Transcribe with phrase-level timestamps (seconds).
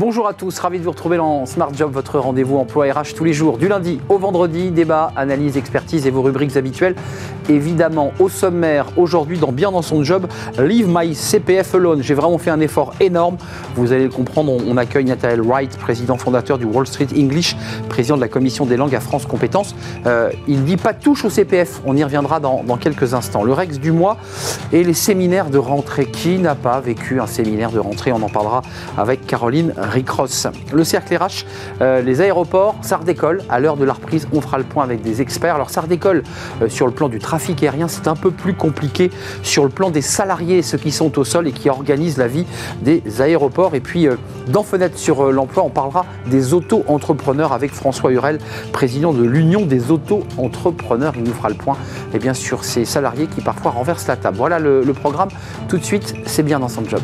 [0.00, 3.24] Bonjour à tous, ravi de vous retrouver dans Smart Job, votre rendez-vous emploi RH tous
[3.24, 6.94] les jours, du lundi au vendredi, débat, analyse, expertise et vos rubriques habituelles.
[7.50, 12.00] Évidemment, au sommaire, aujourd'hui, dans Bien dans son job, Leave My CPF Alone.
[12.00, 13.38] J'ai vraiment fait un effort énorme.
[13.74, 17.56] Vous allez le comprendre, on, accueille Nathaniel Wright, président fondateur du Wall Street English,
[17.88, 19.74] président de la commission des langues à France Compétences.
[20.06, 23.42] Euh, il dit pas touche au CPF, on y reviendra dans, quelques instants.
[23.42, 24.16] Le Rex du mois
[24.72, 26.06] et les séminaires de rentrée.
[26.06, 28.12] Qui n'a pas vécu un séminaire de rentrée?
[28.12, 28.62] On en parlera
[28.96, 30.46] avec Caroline Ricross.
[30.72, 31.44] Le cercle RH,
[31.80, 33.42] euh, les aéroports, ça redécolle.
[33.48, 35.56] À l'heure de la reprise, on fera le point avec des experts.
[35.56, 36.22] Alors ça redécolle
[36.62, 37.39] euh, sur le plan du trafic
[37.88, 39.10] c'est un peu plus compliqué
[39.42, 42.46] sur le plan des salariés, ceux qui sont au sol et qui organisent la vie
[42.82, 43.74] des aéroports.
[43.74, 44.16] Et puis euh,
[44.48, 48.38] dans Fenêtre sur l'emploi, on parlera des auto-entrepreneurs avec François Hurel,
[48.72, 51.14] président de l'Union des auto-entrepreneurs.
[51.16, 51.76] Il nous fera le point
[52.14, 54.36] eh bien, sur ces salariés qui parfois renversent la table.
[54.36, 55.28] Voilà le, le programme.
[55.68, 57.00] Tout de suite, c'est bien dans son job.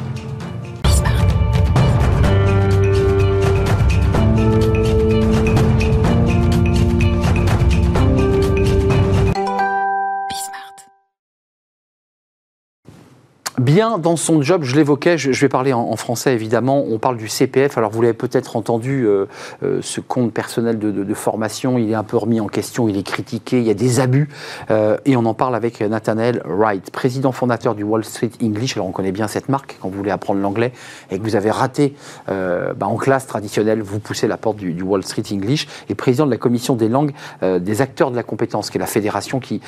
[13.58, 14.62] Bien dans son job.
[14.62, 16.84] Je l'évoquais, je, vais parler en, français évidemment.
[16.88, 17.78] On parle du CPF.
[17.78, 19.26] Alors vous l'avez peut-être entendu, euh,
[19.62, 23.02] euh, ce compte personnel de, formation, il est un peu remis en question, il est
[23.02, 24.28] critiqué, il y a des abus.
[24.70, 28.76] Euh, et on en parle avec Nathaniel Wright, président fondateur du Wall Street English.
[28.76, 30.72] Alors on connaît bien cette marque quand vous voulez apprendre l'anglais
[31.10, 31.94] et que vous avez raté
[32.26, 35.66] bah, en classe traditionnelle, vous poussez la porte du, Wall Street English.
[35.88, 38.86] Et président de la commission des langues des acteurs de la compétence, qui est la
[38.86, 39.60] fédération qui,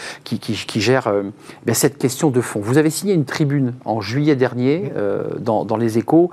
[0.77, 1.13] gère
[1.65, 2.61] ben, cette question de fond.
[2.61, 6.31] Vous avez signé une tribune en juillet dernier euh, dans, les échos.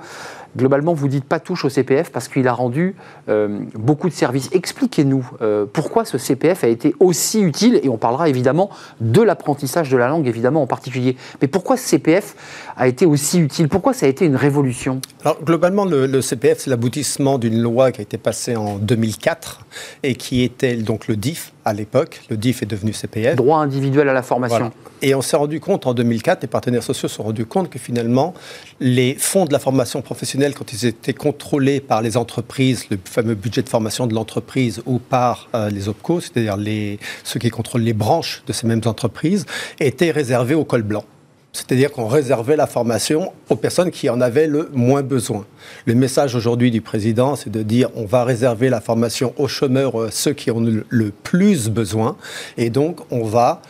[0.56, 2.96] Globalement, vous dites pas touche au CPF parce qu'il a rendu
[3.28, 4.48] euh, beaucoup de services.
[4.52, 9.90] Expliquez-nous euh, pourquoi ce CPF a été aussi utile, et on parlera évidemment de l'apprentissage
[9.90, 11.16] de la langue, évidemment en particulier.
[11.42, 12.34] Mais pourquoi ce CPF
[12.76, 13.68] a été aussi utile?
[13.68, 15.00] Pourquoi ça a été une révolution?
[15.24, 19.60] Alors, globalement, le, le CPF, c'est l'aboutissement d'une loi qui a été passée en 2004
[20.02, 22.22] et qui était donc le DIF, à l'époque.
[22.30, 23.34] Le DIF est devenu CPF.
[23.34, 24.70] Droit individuel à la formation.
[25.02, 27.78] Et on s'est rendu compte en 2004, les partenaires sociaux se sont rendus compte que
[27.78, 28.32] finalement,
[28.80, 33.34] les fonds de la formation professionnelle, quand ils étaient contrôlés par les entreprises, le fameux
[33.34, 37.82] budget de formation de l'entreprise, ou par euh, les OPCO, c'est-à-dire les, ceux qui contrôlent
[37.82, 39.46] les branches de ces mêmes entreprises,
[39.80, 41.04] étaient réservés au col blanc.
[41.52, 45.46] C'est-à-dire qu'on réservait la formation aux personnes qui en avaient le moins besoin.
[45.86, 49.98] Le message aujourd'hui du président, c'est de dire on va réserver la formation aux chômeurs,
[49.98, 52.16] euh, ceux qui ont le plus besoin,
[52.58, 53.62] et donc on va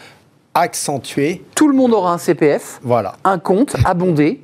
[0.54, 1.44] accentuer.
[1.54, 3.14] Tout le monde aura un CPF, voilà.
[3.25, 4.41] un compte abondé.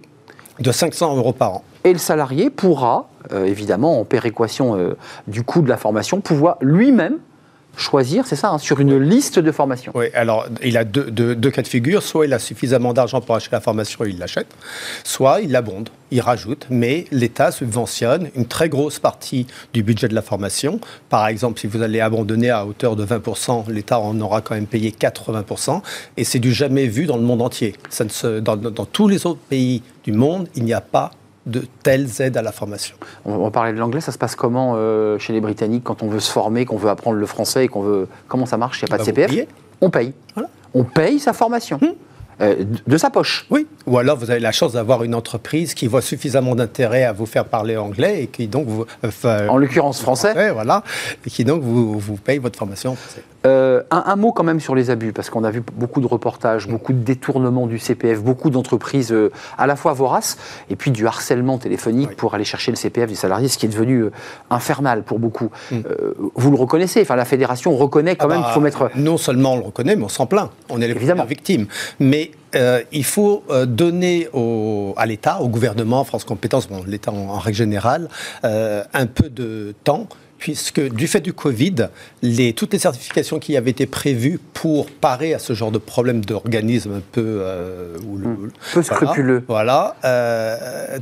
[0.61, 1.65] De 500 euros par an.
[1.85, 6.57] Et le salarié pourra, euh, évidemment, en péréquation euh, du coût de la formation, pouvoir
[6.61, 7.19] lui-même
[7.77, 9.93] choisir, c'est ça, hein, sur une liste de formation.
[9.95, 12.03] Oui, alors il a deux, cas de figure.
[12.03, 14.49] Soit il a suffisamment d'argent pour acheter la formation et il l'achète,
[15.05, 20.15] soit il l'abonde, il rajoute, mais l'État subventionne une très grosse partie du budget de
[20.15, 20.81] la formation.
[21.09, 24.67] Par exemple, si vous allez abandonner à hauteur de 20%, l'État en aura quand même
[24.67, 25.81] payé 80%,
[26.17, 27.75] et c'est du jamais vu dans le monde entier.
[27.89, 31.13] Ça ne se, dans tous les autres pays du monde, il n'y a pas
[31.47, 32.97] de telles aides à la formation.
[33.25, 36.09] On va parler de l'anglais, ça se passe comment euh, chez les Britanniques quand on
[36.09, 38.09] veut se former, qu'on veut apprendre le français et qu'on veut...
[38.29, 39.47] Comment ça marche Il n'y a pas de bah, CPF
[39.81, 40.13] On paye.
[40.75, 41.79] On paye sa formation.
[41.83, 41.95] Hum.
[42.41, 43.47] Euh, de sa poche.
[43.51, 43.67] Oui.
[43.87, 47.27] Ou alors vous avez la chance d'avoir une entreprise qui voit suffisamment d'intérêt à vous
[47.27, 48.87] faire parler anglais et qui donc vous.
[49.05, 50.51] Euh, en l'occurrence français.
[50.53, 50.83] voilà.
[51.27, 53.23] Et qui donc vous, vous paye votre formation français.
[53.47, 56.69] Euh, un, mot quand même sur les abus, parce qu'on a vu beaucoup de reportages,
[56.69, 59.15] beaucoup de détournements du CPF, beaucoup d'entreprises
[59.59, 60.37] à la fois voraces,
[60.71, 63.71] et puis du harcèlement téléphonique pour aller chercher le CPF des salariés, ce qui est
[63.71, 64.07] devenu
[64.51, 65.51] infernal pour beaucoup.
[65.71, 65.81] Mm.
[66.35, 68.91] vous le reconnaissez, enfin la fédération reconnaît quand ah même bah, qu'il faut mettre...
[68.97, 70.51] Non seulement on le reconnaît, mais on s'en plaint.
[70.69, 71.25] On est les Évidemment.
[71.25, 71.67] victimes.
[71.99, 74.29] Mais euh, il faut euh, donner
[74.97, 78.09] à l'État, au gouvernement, France Compétences, bon, l'État en, règle générale,
[78.45, 80.07] euh, un peu de temps
[80.43, 81.87] puisque du fait du Covid,
[82.21, 86.25] les, toutes les certifications qui avaient été prévues pour parer à ce genre de problème
[86.25, 87.45] d'organisme un peu,
[88.03, 88.51] mmh.
[88.75, 89.95] peu scrupuleux, voilà,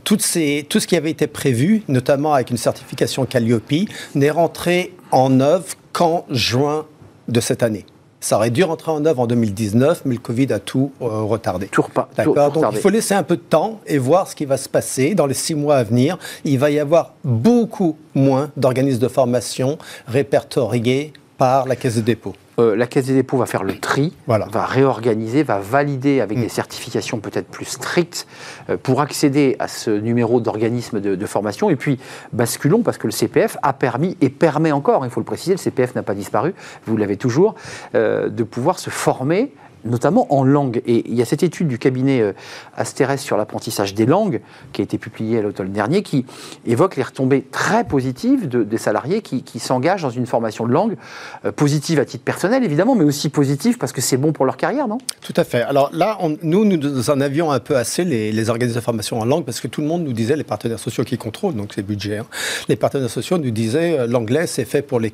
[0.05, 3.73] toutes ces, tout ce qui avait été prévu, notamment avec une certification Calliope,
[4.15, 5.65] n'est rentré en œuvre
[5.95, 6.85] qu'en juin
[7.29, 7.87] de cette année.
[8.21, 11.67] Ça aurait dû rentrer en œuvre en 2019, mais le Covid a tout euh, retardé.
[11.67, 12.09] Toujours pas.
[12.17, 12.53] D'accord.
[12.53, 15.15] Donc il faut laisser un peu de temps et voir ce qui va se passer
[15.15, 16.19] dans les six mois à venir.
[16.45, 22.35] Il va y avoir beaucoup moins d'organismes de formation répertoriés par la Caisse de dépôt.
[22.61, 26.43] Euh, la Caisse des dépôts va faire le tri, va réorganiser, va valider avec mm.
[26.43, 28.27] des certifications peut-être plus strictes
[28.69, 31.71] euh, pour accéder à ce numéro d'organisme de, formation.
[31.71, 31.99] Et puis,
[32.33, 35.59] basculons, parce que le CPF a permis et permet encore, il faut le préciser, le
[35.59, 36.55] CPF n'a pas disparu,
[36.87, 37.55] vous l'avez toujours,
[37.95, 39.53] euh, de pouvoir se former
[39.85, 40.83] notamment en langue.
[40.87, 42.33] Et il y a cette étude du cabinet euh,
[42.77, 44.41] Asterès sur l'apprentissage des langues,
[44.73, 46.25] qui a été publiée à l'automne dernier, qui
[46.67, 50.97] évoque les retombées très positives des salariés qui, s'engagent dans une formation de langue,
[51.45, 54.57] euh, positive à titre personnel évidemment, mais aussi positive parce que c'est bon pour leur
[54.57, 54.99] carrière, non?
[55.21, 55.63] Tout à fait.
[55.63, 59.25] Alors là, nous, nous en avions un peu assez les, les organismes de formation en
[59.25, 61.83] langue, parce que tout le monde nous disait, les partenaires sociaux qui contrôlent, donc c'est
[61.83, 62.27] budget, hein,
[62.69, 65.13] les partenaires sociaux nous disaient, euh, l'anglais c'est fait pour les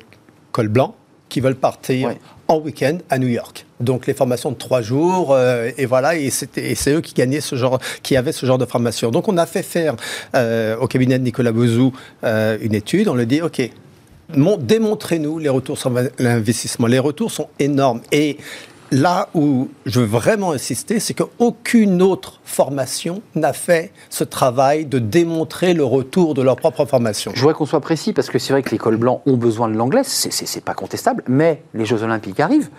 [0.51, 0.93] cols blancs,
[1.29, 2.13] qui veulent partir
[2.47, 3.65] en week-end à New York.
[3.79, 7.55] Donc les formations de trois jours, euh, et voilà, et, c'est eux qui gagnaient ce
[7.55, 9.11] genre, qui avaient ce genre de formation.
[9.11, 9.95] Donc on a fait faire
[10.35, 13.07] euh, au cabinet de Nicolas Bozou euh, une étude.
[13.07, 13.69] On lui dit, ok,
[14.59, 16.87] démontrez-nous les retours sur l'investissement.
[16.87, 18.37] Les retours sont énormes et
[18.91, 24.99] là où je veux vraiment insister, c'est qu'aucune autre formation n'a fait ce travail de
[24.99, 27.31] démontrer le retour de leur propre formation.
[27.35, 29.67] Je voudrais qu'on soit précis parce que c'est vrai que les cols blancs ont besoin
[29.67, 32.69] de l'anglais, c'est pas contestable, mais les Jeux Olympiques arrivent.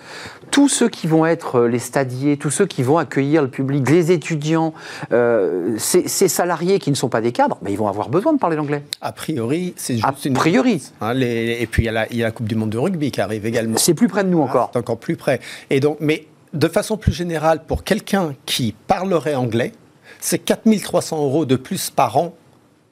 [0.51, 3.89] Tous ceux qui vont être euh, les stadiers, tous ceux qui vont accueillir le public,
[3.91, 4.73] les étudiants,
[5.13, 8.57] euh, ces, salariés qui ne sont pas des cadres, ils vont avoir besoin de parler
[8.57, 8.83] l'anglais.
[9.03, 10.83] A priori, c'est juste A priori.
[11.01, 12.79] Hein, et puis il y, a la, il y, a la, Coupe du Monde de
[12.79, 13.77] rugby qui arrive également.
[13.77, 14.71] C'est plus près de nous encore.
[14.73, 15.41] c'est encore plus près.
[15.71, 19.73] Et donc, mais de façon plus générale, pour quelqu'un qui parlerait anglais,
[20.21, 22.35] c'est 4300 euros de plus par an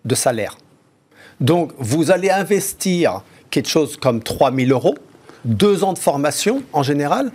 [0.04, 0.56] de salaire.
[1.40, 4.94] Donc, vous allez investir quelque chose comme 3000 euros,
[5.44, 7.30] deux ans de formation en général,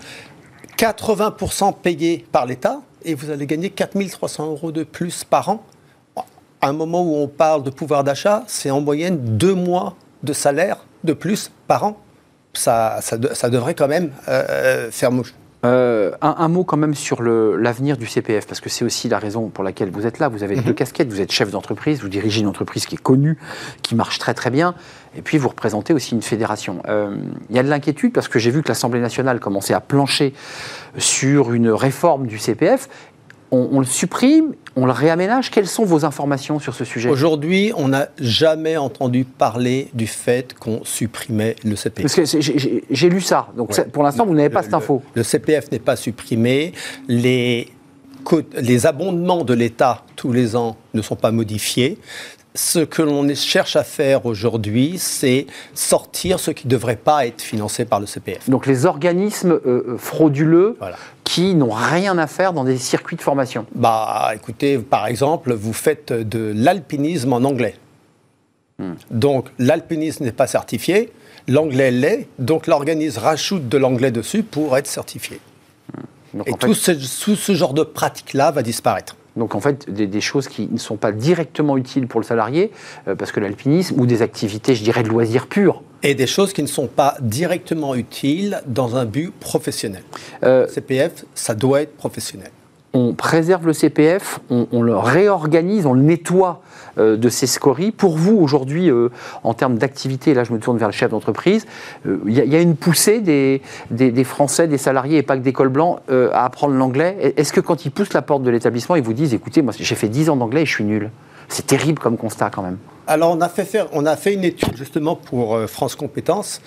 [0.78, 5.64] 80% payé par l'État, et vous allez gagner 4300 euros de plus par an.
[6.62, 10.34] À un moment où on parle de pouvoir d'achat, c'est en moyenne deux mois de
[10.34, 11.98] salaire de plus par an.
[12.54, 15.34] Ça, ça, devrait quand même euh, euh, faire mouche.
[15.64, 19.50] Euh, un, mot quand même sur l'avenir du CPF, parce que c'est aussi la raison
[19.50, 20.28] pour laquelle vous êtes là.
[20.28, 20.76] Vous avez deux mhm.
[20.76, 23.38] casquettes, vous êtes chef d'entreprise, vous dirigez une entreprise qui est connue,
[23.84, 24.74] qui marche très très bien,
[25.16, 26.82] et puis vous représentez aussi une fédération.
[26.88, 27.16] Euh,
[27.52, 30.34] il y a de l'inquiétude parce que j'ai vu que l'Assemblée nationale commençait à plancher
[30.98, 32.90] sur une réforme du CPF,
[33.52, 35.52] on, le supprime, on le réaménage.
[35.52, 37.10] Quelles sont vos informations sur ce sujet?
[37.10, 42.04] Aujourd'hui, on n'a jamais entendu parler du fait qu'on supprimait le CPF.
[42.04, 42.40] Parce que
[42.90, 43.48] j'ai lu ça.
[43.58, 45.02] Donc pour l'instant, vous n'avez pas cette info.
[45.16, 46.74] Le, CPF n'est pas supprimé.
[47.08, 47.70] Les
[48.56, 51.98] les abondements de l'État tous les ans ne sont pas modifiés
[52.54, 57.42] ce que l'on cherche à faire aujourd'hui, c'est sortir ce qui ne devrait pas être
[57.42, 58.50] financé par le CPF.
[58.50, 60.78] Donc les organismes euh, euh, frauduleux
[61.24, 65.74] qui n'ont rien à faire dans des circuits de formation Bah écoutez, par exemple, vous
[65.74, 67.76] faites de l'alpinisme en anglais.
[68.80, 68.94] Hmm.
[69.12, 71.12] Donc l'alpinisme n'est pas certifié,
[71.48, 75.40] l'anglais l'est, donc l'organisme rajoute de l'anglais dessus pour être certifié.
[76.34, 76.42] Hmm.
[76.46, 79.16] Et tout, ce, tout ce genre de pratique-là va disparaître.
[79.36, 82.72] Donc en fait, des, choses qui ne sont pas directement utiles pour le salarié,
[83.08, 85.82] euh, parce que l'alpinisme, ou des activités, je dirais, de loisirs purs.
[86.04, 90.04] Et des choses qui ne sont pas directement utiles dans un but professionnel.
[90.44, 92.52] Euh, CPF, ça doit être professionnel.
[92.94, 96.62] On préserve le CPF, on le réorganise, on le nettoie
[96.98, 97.92] euh, de ces scories.
[97.92, 99.10] Pour vous, aujourd'hui, euh,
[99.44, 101.66] en termes d'activité, là je me tourne vers le chef d'entreprise,
[102.06, 103.62] il euh, y, a une poussée des,
[104.26, 107.34] Français, des salariés et pas que des cols blancs à apprendre l'anglais?
[107.38, 109.96] Est-ce que quand ils poussent la porte de l'établissement, ils vous disent, écoutez, moi j'ai
[109.96, 111.12] fait 10 ans d'anglais et je suis nul?
[111.48, 112.78] C'est terrible comme constat quand même.
[113.08, 116.62] Alors on a fait, faire, on a fait une étude justement pour France Compétences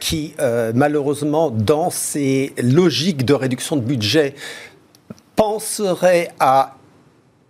[0.00, 0.34] qui
[0.74, 4.34] malheureusement dans ses logiques de réduction de budget
[5.36, 6.76] penserait à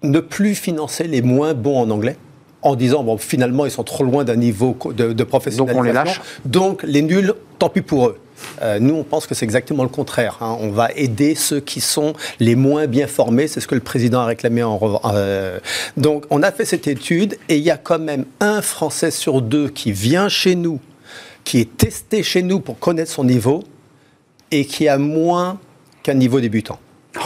[0.02, 2.16] ne plus financer les moins bons en anglais
[2.62, 5.74] en disant bon finalement ils sont trop loin d'un niveau de, de professionnalisation.
[5.74, 6.20] Donc on les lâche.
[6.44, 8.18] Donc les nuls, tant pis pour eux.
[8.62, 10.38] Euh, nous, on pense que c'est exactement le contraire.
[10.40, 10.56] Hein.
[10.60, 13.48] On va aider ceux qui sont les moins bien formés.
[13.48, 15.58] C'est ce que le président a réclamé en euh,
[15.96, 19.42] Donc, on a fait cette étude et il y a quand même un Français sur
[19.42, 20.80] deux qui vient chez nous,
[21.44, 23.62] qui est testé chez nous pour connaître son niveau
[24.50, 25.58] et qui a moins
[26.02, 26.78] qu'un niveau débutant.
[27.14, 27.20] C'est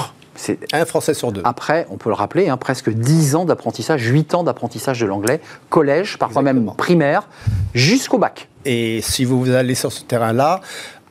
[0.73, 1.42] un Français sur deux.
[1.44, 5.40] Après, on peut le rappeler, hein, presque 10 ans d'apprentissage, 8 ans d'apprentissage de l'anglais,
[5.68, 7.28] collège, parfois même primaire,
[7.75, 8.49] jusqu'au bac.
[8.64, 10.61] Et si vous allez sur ce terrain-là,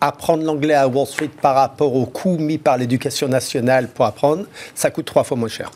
[0.01, 4.45] apprendre l'anglais à Wall Street par rapport au coût mis par l'éducation nationale pour apprendre,
[4.75, 5.71] ça coûte trois fois moins cher.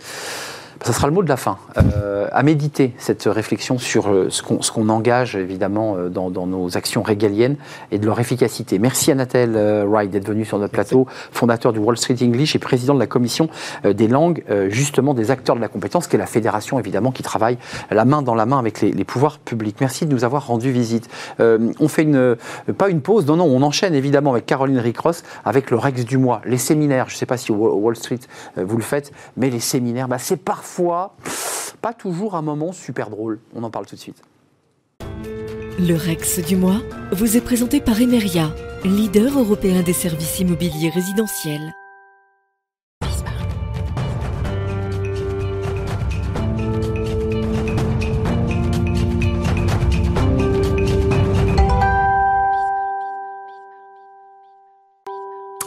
[0.83, 1.57] Ça sera le mot de la fin.
[1.77, 7.01] Euh, à méditer cette réflexion sur euh, ce qu'on engage évidemment euh, dans, nos actions
[7.01, 7.55] régaliennes
[7.91, 8.79] et de leur efficacité.
[8.79, 9.55] Merci à Nathel
[9.87, 13.07] Wright d'être venu sur notre plateau, fondateur du Wall Street English et président de la
[13.07, 13.47] commission
[13.85, 17.57] des langues, justement des acteurs de la compétence, qui est la fédération évidemment qui travaille
[17.89, 19.77] la main dans la main avec les, pouvoirs publics.
[19.79, 21.09] Merci de nous avoir rendu visite.
[21.39, 22.35] on fait une,
[22.77, 26.17] pas une pause, non, non, on enchaîne évidemment avec Caroline Ricross avec le Rex du
[26.17, 27.09] mois, les séminaires.
[27.09, 28.19] Je ne sais pas si Wall Street
[28.57, 31.15] vous le faites, mais les séminaires, bah, c'est parfait parfois
[31.81, 33.39] pas toujours un moment super drôle.
[33.53, 34.23] On en parle tout de suite.
[35.77, 38.49] Le Rex du mois vous est présenté par Emeria,
[38.83, 41.73] leader européen des services immobiliers résidentiels.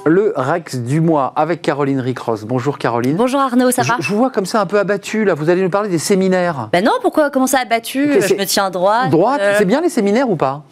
[0.05, 2.45] Le Rex du mois avec Caroline Ricross.
[2.45, 3.17] Bonjour Caroline.
[3.17, 5.33] Bonjour Arnaud, ça je, va je vous vois comme ça un peu abattu là.
[5.33, 6.69] Vous allez nous parler des séminaires.
[6.73, 7.31] Ben non, pourquoi?
[7.31, 8.21] Comment ça abattu?
[8.21, 9.07] Je me tiens droit.
[9.09, 10.63] Droite, Euh, c'est bien les séminaires ou pas?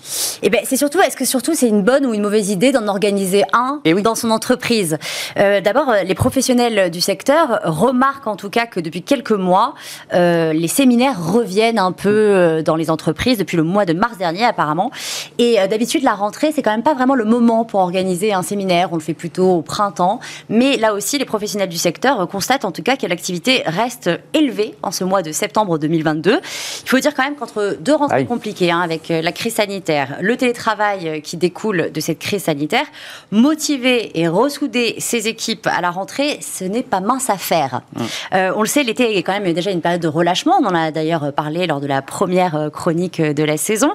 [0.42, 2.86] Eh ben, c'est surtout, est-ce que surtout c'est une bonne ou une mauvaise idée d'en
[2.88, 4.02] organiser un Eh oui.
[4.02, 4.98] dans son entreprise?
[5.38, 9.74] Euh, D'abord, euh, les professionnels du secteur remarquent en tout cas que depuis quelques mois,
[10.12, 14.44] euh, les séminaires reviennent un peu dans les entreprises depuis le mois de mars dernier
[14.44, 14.90] apparemment.
[15.38, 18.88] Et d'habitude, la rentrée, c'est quand même pas vraiment le moment pour organiser un séminaire.
[18.92, 20.20] On le fait plutôt au printemps.
[20.48, 24.74] Mais là aussi, les professionnels du secteur constatent en tout cas que l'activité reste élevée
[24.82, 26.40] en ce mois de septembre 2022.
[26.82, 28.26] Il faut dire quand même qu'entre deux rentrées Aïe.
[28.26, 32.44] compliquées, hein, avec euh, la crise sanitaire, le télétravail euh, qui découle de cette crise
[32.44, 32.86] sanitaire,
[33.30, 37.82] motiver et ressouder ses équipes à la rentrée, ce n'est pas mince à faire.
[38.34, 40.54] Euh, on le sait, l'été est quand même déjà une période de relâchement.
[40.60, 43.92] On en a d'ailleurs parlé lors de la première chronique de la saison.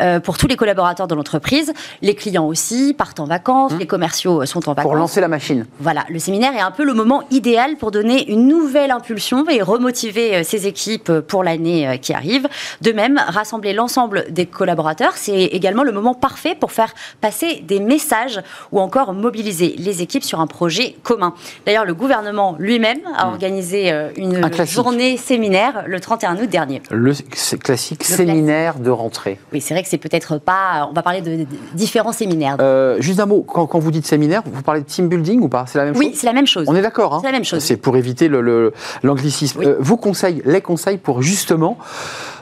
[0.00, 4.44] Euh, pour tous les collaborateurs de l'entreprise, les clients aussi partent en vacances, les commerciaux
[4.46, 4.82] sont en vacances.
[4.82, 5.66] Pour lancer la machine.
[5.80, 9.62] Voilà, le séminaire est un peu le moment idéal pour donner une nouvelle impulsion et
[9.62, 12.48] remotiver euh, ses équipes euh, pour l'année euh, qui arrive.
[12.80, 17.80] De même, rassembler l'ensemble des collaborateurs, c'est également le moment parfait pour faire passer des
[17.80, 18.40] messages
[18.70, 21.34] ou encore mobiliser les équipes sur un projet commun.
[21.66, 24.44] D'ailleurs, le gouvernement lui-même a organisé euh, Hmm.
[24.44, 26.82] Un une journée séminaire le 31 août dernier.
[26.90, 27.12] Le
[27.58, 29.38] classique Le séminaire de rentrée.
[29.52, 30.88] Oui, c'est vrai que c'est peut-être pas.
[30.90, 32.56] On va parler de, de différents séminaires.
[32.60, 35.48] Euh, juste un mot, quand, quand vous dites séminaire, vous parlez de team building ou
[35.48, 35.64] pas?
[35.66, 36.18] C'est la même oui, chose?
[36.20, 36.66] c'est la même chose.
[36.68, 37.14] On est d'accord.
[37.14, 37.18] hein?
[37.20, 37.60] C'est la même chose.
[37.60, 38.72] C'est pour éviter le- le-
[39.02, 39.60] l'anglicisme.
[39.60, 39.66] Oui.
[39.66, 41.78] Euh, vos conseils, les conseils pour justement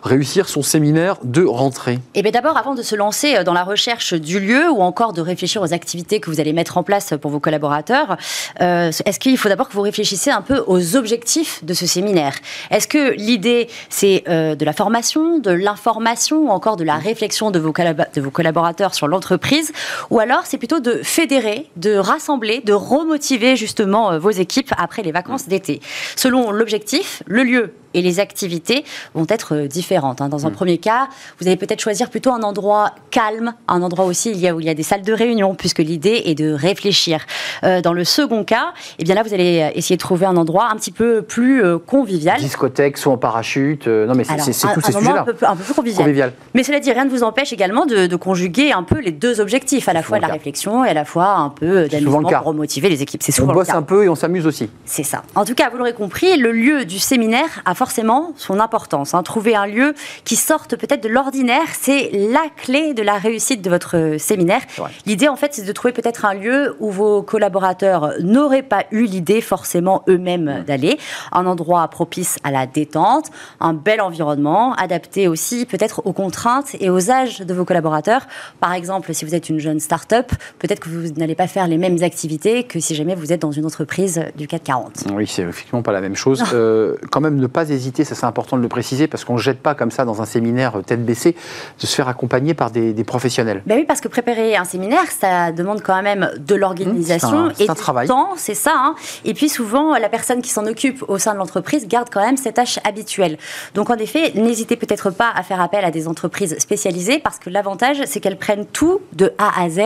[0.02, 1.99] réussir son séminaire de rentrée.
[2.14, 5.12] Eh bien d'abord, avant de se lancer euh, dans la recherche du lieu ou encore
[5.12, 8.16] de réfléchir aux activités que vous allez mettre en place pour vos collaborateurs,
[8.61, 12.35] euh, est-ce qu'il faut d'abord que vous réfléchissiez un peu aux objectifs de ce séminaire?
[12.71, 17.50] Est-ce que l'idée, c'est euh, de la formation, de l'information ou encore de la réflexion
[17.50, 19.73] de vos, de vos collaborateurs sur l'entreprise?
[20.11, 25.12] Ou alors c'est plutôt de fédérer, de rassembler, de remotiver justement vos équipes après les
[25.12, 25.80] vacances d'été?
[26.16, 30.21] Selon l'objectif, le lieu et les activités vont être euh, différentes.
[30.21, 30.29] hein.
[30.29, 31.09] Dans un premier cas,
[31.41, 34.75] vous allez peut-être choisir plutôt un endroit calme, un endroit aussi où il y a
[34.75, 37.25] des salles de réunion, puisque l'idée est de réfléchir.
[37.65, 40.69] Euh, dans le second cas, eh bien là, vous allez essayer de trouver un endroit
[40.71, 42.39] un petit peu plus euh, convivial.
[42.39, 43.89] Discothèque, soit en parachute.
[43.89, 45.23] euh, non, mais c'est tous ces sujets-là.
[45.23, 46.05] un peu, un peu plus convivial.
[46.05, 46.33] Convivial.
[46.55, 49.41] Mais cela dit, rien ne vous empêche également de, de conjuguer un peu les deux
[49.41, 50.35] objectifs, à la fois de la cas.
[50.35, 53.23] réflexion et à la fois un peu le d'amusement pour remotiver les équipes.
[53.25, 53.77] C'est On souvent le bosse cas.
[53.77, 54.71] un peu et on s'amuse aussi.
[54.85, 55.23] C'est ça.
[55.35, 59.15] En tout cas, vous l'aurez compris, le lieu du séminaire a forcément son importance.
[59.15, 59.23] hein.
[59.23, 59.80] Trouver un lieu
[60.25, 64.63] qui sorte peut-être de l'ordinaire, c'est la clé de la réussite de votre séminaire.
[65.07, 69.05] L'idée, en fait, c'est de trouver peut-être un lieu où vos collaborateurs n'auraient pas eu
[69.05, 70.99] l'idée forcément eux-mêmes d'aller.
[71.33, 76.91] Un endroit propice à la détente, un bel environnement, adapté aussi peut-être aux contraintes et
[76.91, 78.27] aux âges de vos collaborateurs.
[78.61, 81.79] Par exemple, si vous êtes une jeune start-up, peut-être que vous n'allez pas faire les
[81.79, 85.05] mêmes activités que si jamais vous êtes dans une entreprise du 440.
[85.15, 86.43] Oui, c'est effectivement pas la même chose.
[86.53, 89.41] Euh, quand même, ne pas hésiter, ça c'est important de le préciser, parce qu'on ne
[89.41, 91.35] jette pas comme ça dans un séminaire tête baissée,
[91.81, 93.62] de se faire accompagner par des, des professionnels.
[93.67, 97.69] Ben oui, parce que préparer un séminaire, ça demande quand même de l'organisation Mmh, et
[97.71, 98.09] un du travail.
[98.09, 98.73] temps, c'est ça.
[98.75, 98.95] hein.
[99.25, 102.37] Et puis souvent, la personne qui s'en occupe au sein de l'entreprise garde quand même
[102.37, 103.37] ses tâches habituelles.
[103.75, 107.50] Donc en effet, n'hésitez peut-être pas à faire appel à des entreprises spécialisées, parce que
[107.50, 109.81] l'avantage, c'est qu'elles prennent tout de A à Z,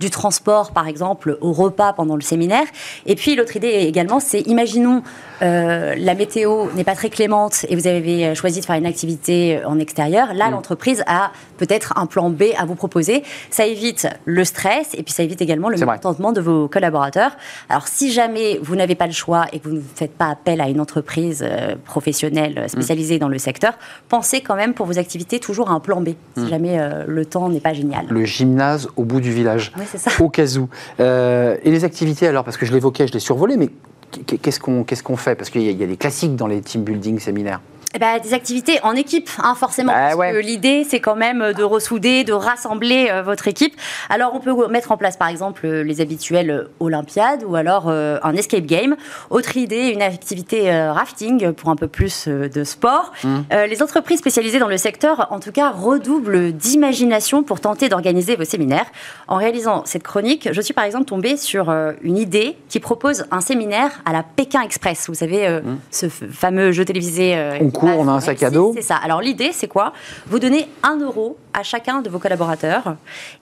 [0.00, 2.64] du transport par exemple au repas pendant le séminaire.
[3.06, 5.02] Et puis l'autre idée également, c'est imaginons
[5.42, 9.21] euh, la météo n'est pas très clémente et vous avez choisi de faire une activité
[9.64, 10.34] en extérieur.
[10.34, 13.22] Là, l'entreprise a peut-être un plan B à vous proposer.
[13.50, 17.32] Ça évite le stress et puis ça évite également le mécontentement de vos collaborateurs.
[17.68, 20.60] Alors, si jamais vous n'avez pas le choix et que vous ne faites pas appel
[20.60, 23.74] à une entreprise euh, professionnelle euh, spécialisée dans le secteur,
[24.08, 27.24] pensez quand même pour vos activités toujours à un plan B si jamais euh, le
[27.24, 28.06] temps n'est pas génial.
[28.08, 29.72] Le gymnase au bout du village.
[29.78, 30.10] Oui, ça.
[30.20, 30.68] Au cas où.
[31.00, 33.68] Euh, et les activités, alors, parce que je l'évoquais, je l'ai survolé, mais
[34.26, 35.34] qu- qu'est-ce qu'on fait?
[35.34, 37.60] Parce qu'il y a des classiques dans les team building séminaires.
[37.94, 39.92] Eh ben, des activités en équipe, hein, forcément.
[39.92, 40.32] Bah parce ouais.
[40.32, 43.74] que l'idée, c'est quand même de ressouder, de rassembler euh, votre équipe.
[44.08, 47.88] Alors, on peut mettre en place, par exemple, euh, les habituelles euh, Olympiades ou alors
[47.88, 48.96] euh, un escape game.
[49.30, 53.12] Autre idée, une activité euh, rafting pour un peu plus euh, de sport.
[53.24, 53.36] Mmh.
[53.52, 58.36] Euh, les entreprises spécialisées dans le secteur, en tout cas, redoublent d'imagination pour tenter d'organiser
[58.36, 58.86] vos séminaires.
[59.28, 63.26] En réalisant cette chronique, je suis par exemple tombée sur euh, une idée qui propose
[63.30, 65.08] un séminaire à la Pékin Express.
[65.08, 68.50] Vous savez, euh, ce fameux jeu télévisé euh, On concours, on a un sac à
[68.50, 68.72] dos.
[68.74, 68.96] C'est ça.
[68.96, 69.92] Alors l'idée, c'est quoi?
[70.26, 72.96] Vous donnez un euro à chacun de vos collaborateurs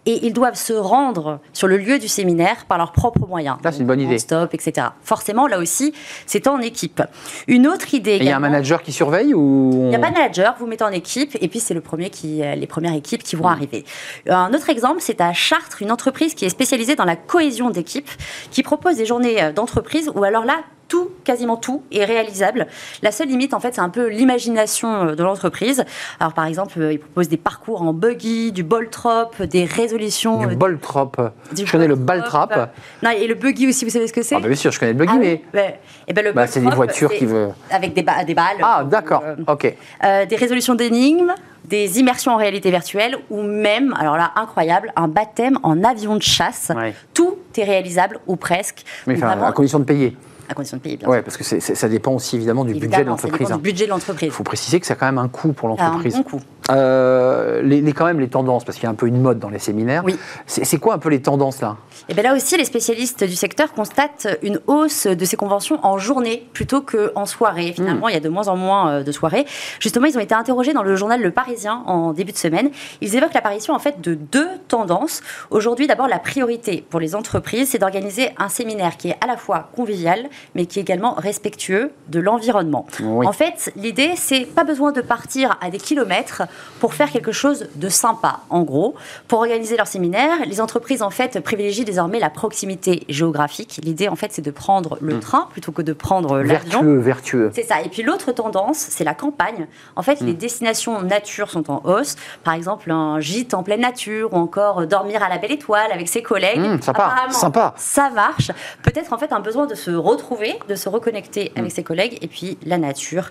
[0.07, 3.59] et ils doivent se rendre sur le lieu du séminaire par leurs propres moyens.
[3.63, 4.19] Là, c'est une bonne idée.
[4.19, 4.89] Stop, etc.
[5.03, 5.93] Forcément, là aussi,
[6.27, 7.03] c'est en équipe.
[7.47, 8.17] Une autre idée.
[8.21, 10.57] Il y a un manager qui surveille ou Il n'y a pas de manager.
[10.59, 13.37] Vous mettez en équipe et puis c'est le premier qui, euh, les premières équipes qui
[13.37, 13.53] vont Mmh.
[13.53, 13.85] arriver.
[14.29, 18.09] Un autre exemple, c'est à Chartres, une entreprise qui est spécialisée dans la cohésion d'équipe,
[18.51, 20.57] qui propose des journées euh, d'entreprise où alors là
[20.91, 22.67] tout, quasiment tout, est réalisable.
[23.03, 25.85] La seule limite, en fait, c'est un peu l'imagination euh, de l'entreprise.
[26.19, 30.39] Alors, par exemple, ils proposent des parcours en buggy, du ball trop, des résolutions.
[30.39, 31.33] Du euh, ball trap.
[31.53, 32.47] du Je connais le ball ball trop.
[32.47, 32.75] trap.
[33.03, 34.81] Non, et le buggy aussi, vous savez ce que c'est Ah, bah, bien sûr, je
[34.81, 35.43] connais le buggy, Ah mais.
[35.53, 35.73] ben,
[36.09, 37.53] eh ben, Bah, c'est des voitures qui veulent.
[37.71, 38.57] Avec des, ba- des balles.
[38.63, 39.23] Ah, d'accord.
[39.25, 39.75] euh, Ok.
[40.05, 45.09] euh, des résolutions d'énigmes, des immersions en réalité virtuelle ou même, alors là, incroyable, un
[45.09, 46.73] baptême en avion de chasse.
[46.75, 46.95] Ouais.
[47.15, 48.83] Tout est réalisable ou presque.
[49.07, 50.17] Mais enfin, vraiment, à condition de payer.
[50.51, 51.25] À condition de payer, bien Ouais, sûr.
[51.25, 53.39] parce que ça dépend aussi évidemment du budget de ça l'entreprise.
[53.41, 53.57] dépend hein.
[53.57, 54.29] du budget de l'entreprise.
[54.29, 56.17] Il faut préciser que c'est quand même un coût pour Ça a un l'entreprise.
[56.17, 56.41] bon coût.
[56.71, 59.39] Euh, les, les- quand même les tendances, parce qu'il y a un peu une mode
[59.39, 60.03] dans les séminaires.
[60.05, 60.17] Oui.
[60.47, 61.77] C'est quoi un peu les tendances là?
[62.09, 65.99] Et bien là aussi, les spécialistes du secteur constatent une hausse de ces conventions en
[65.99, 67.73] journée plutôt qu'en soirée.
[67.75, 68.11] Finalement, Hmm.
[68.11, 69.47] il y a de moins en moins euh, de soirées.
[69.81, 72.71] Justement, ils ont été interrogés dans le journal Le Parisien en début de semaine.
[73.01, 75.23] Ils évoquent l'apparition en fait de deux tendances.
[75.51, 79.37] Aujourd'hui, d'abord, la priorité pour les entreprises, c'est d'organiser un séminaire qui est à la
[79.37, 82.87] fois convivial, mais qui est également respectueux de l'environnement.
[83.03, 83.27] Oui.
[83.27, 86.43] En fait, l'idée, c'est pas besoin de partir à des kilomètres
[86.79, 88.41] pour faire quelque chose de sympa.
[88.51, 88.95] En gros,
[89.29, 93.81] pour organiser leur séminaire, les entreprises en fait privilégient désormais la proximité géographique.
[93.83, 96.83] L'idée, en fait, c'est de prendre le train plutôt que de prendre l'avion.
[96.83, 97.51] Vertueux, vertueux.
[97.55, 97.83] C'est ça.
[97.83, 99.67] Et puis l'autre tendance, c'est la campagne.
[99.97, 102.17] En fait, les destinations nature sont en hausse.
[102.45, 106.09] Par exemple, un gîte en pleine nature ou encore dormir à la belle étoile avec
[106.09, 106.61] ses collègues.
[106.61, 107.75] Mmh, sympa, sympa.
[107.77, 108.51] Ça marche.
[108.83, 110.30] Peut-être en fait un besoin de se retrouver,
[110.69, 113.31] de se reconnecter avec ses collègues et puis la nature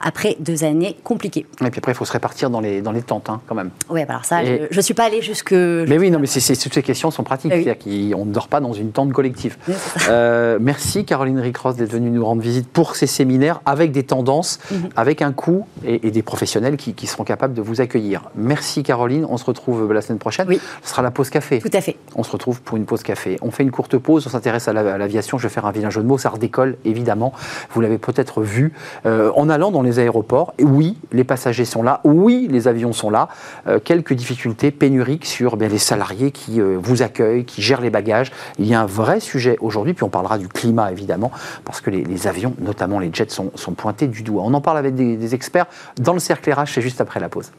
[0.00, 1.46] après deux années compliquées.
[1.64, 3.70] Et puis après, il faut se répartir dans les, dans les tentes quand même.
[3.90, 5.52] Ouais, bah alors ça, Et- je, je suis pas allée jusque.
[5.52, 7.52] Mais oui, non, mais c'est- toutes ces questions sont pratiques.
[7.54, 7.64] Oui.
[7.64, 9.56] C'est-à-dire qu'on ne dort pas dans une tente collective.
[9.68, 9.74] Oui.
[10.08, 14.58] Euh, merci Caroline Ricross d'être venue nous rendre visite pour ces séminaires avec des tendances,
[14.70, 14.88] Mhm.
[14.96, 18.22] avec un coût et, et des professionnels qui, qui seront capables de vous accueillir.
[18.36, 19.26] Merci Caroline.
[19.28, 20.46] On se retrouve la semaine prochaine.
[20.48, 20.60] Oui.
[20.82, 21.58] Ce sera la pause café.
[21.58, 21.96] Tout à fait.
[22.16, 23.36] On se retrouve pour une pause café.
[23.42, 25.36] On fait une courte pause, on s'intéresse à la- à l'aviation.
[25.38, 27.32] Je vais faire un vilain jeu de mots, ça redécolle évidemment.
[27.70, 28.72] Vous l'avez peut-être vu
[29.06, 30.54] euh, en allant dans les aéroports.
[30.60, 32.00] Oui, les passagers sont là.
[32.04, 33.28] Oui, les avions sont là.
[33.66, 37.90] Euh, quelques difficultés pénuriques sur bien, les salariés qui euh, vous accueillent, qui gèrent les
[37.90, 38.32] bagages.
[38.58, 39.94] Il y a un vrai sujet aujourd'hui.
[39.94, 41.30] Puis on parlera du climat évidemment,
[41.64, 44.42] parce que les, avions, notamment les jets, sont, pointés du doigt.
[44.44, 45.66] On en parle avec des, des experts
[46.00, 46.66] dans le cercle RH.
[46.74, 47.52] C'est juste après la pause.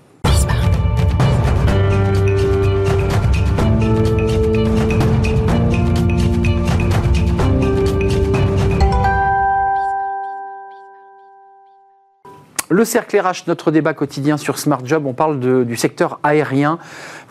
[12.71, 16.77] Le cercle RH, notre débat quotidien sur Smart Job, on parle du secteur aérien.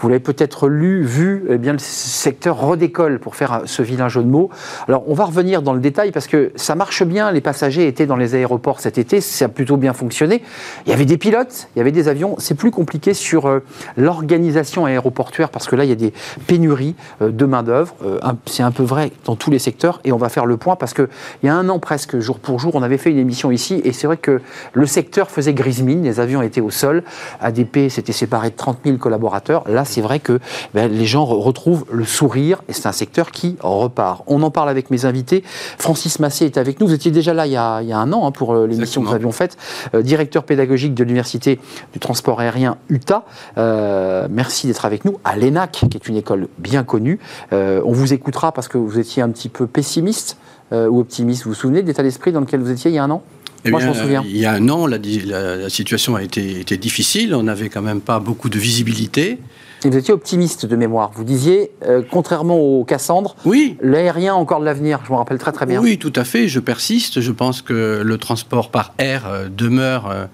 [0.00, 4.22] Vous l'avez peut-être lu, vu, eh bien, le secteur redécolle pour faire ce vilain jeu
[4.24, 4.50] de mots.
[4.88, 7.30] Alors, on va revenir dans le détail parce que ça marche bien.
[7.30, 10.42] Les passagers étaient dans les aéroports cet été, ça a plutôt bien fonctionné.
[10.86, 12.34] Il y avait des pilotes, il y avait des avions.
[12.38, 13.60] C'est plus compliqué sur euh,
[13.96, 16.12] l'organisation aéroportuaire parce que là, il y a des
[16.48, 17.94] pénuries euh, de main-d'œuvre.
[18.04, 20.74] Euh, C'est un peu vrai dans tous les secteurs et on va faire le point
[20.74, 21.08] parce qu'il
[21.44, 23.92] y a un an presque, jour pour jour, on avait fait une émission ici et
[23.92, 24.40] c'est vrai que
[24.72, 27.02] le secteur faisait grise mine, les avions étaient au sol.
[27.40, 29.64] ADP s'était séparé de 30 000 collaborateurs.
[29.68, 30.38] Là, c'est vrai que
[30.74, 34.22] ben, les gens re- retrouvent le sourire et c'est un secteur qui repart.
[34.26, 35.42] On en parle avec mes invités.
[35.78, 36.86] Francis Massé est avec nous.
[36.86, 38.66] Vous étiez déjà là il y a, il y a un an hein, pour euh,
[38.66, 39.56] l'émission que nous avions faite.
[39.94, 41.60] Euh, directeur pédagogique de l'Université
[41.92, 43.24] du transport aérien UTA.
[43.56, 45.18] Euh, merci d'être avec nous.
[45.24, 47.18] À l'ENAC, qui est une école bien connue.
[47.52, 50.36] Euh, on vous écoutera parce que vous étiez un petit peu pessimiste
[50.70, 51.44] ou optimiste.
[51.44, 53.22] Vous vous souvenez de l'état d'esprit dans lequel vous étiez il y a un an?
[53.64, 54.24] Eh Moi, bien, je m'en souviens.
[54.26, 57.34] Il y a un an, la, di- la- la situation a été, été difficile.
[57.34, 59.38] On n'avait quand même pas beaucoup de visibilité.
[59.84, 61.10] Et vous étiez optimiste de mémoire.
[61.14, 63.76] Vous disiez, euh, contrairement au Cassandre, Oui.
[63.80, 65.00] l'aérien a encore de l'avenir.
[65.06, 65.80] Je me rappelle très très bien.
[65.80, 66.48] Oui, tout à fait.
[66.48, 67.20] Je persiste.
[67.20, 70.26] Je pense que le transport par air euh, demeure euh,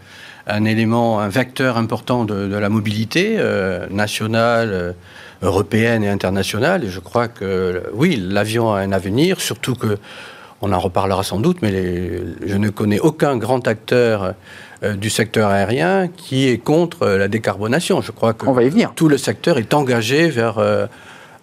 [0.47, 4.95] un élément, un vecteur important de, de la mobilité euh, nationale,
[5.43, 6.85] européenne et internationale.
[6.85, 9.99] Et je crois que oui, l'avion a un avenir, surtout que
[10.65, 14.35] on en reparlera sans doute, mais les- je ne connais aucun grand acteur
[14.83, 18.01] euh, du secteur aérien qui est contre euh, la décarbonation.
[18.01, 18.93] Je crois que On va y venir.
[18.97, 20.87] tout le secteur est engagé vers euh,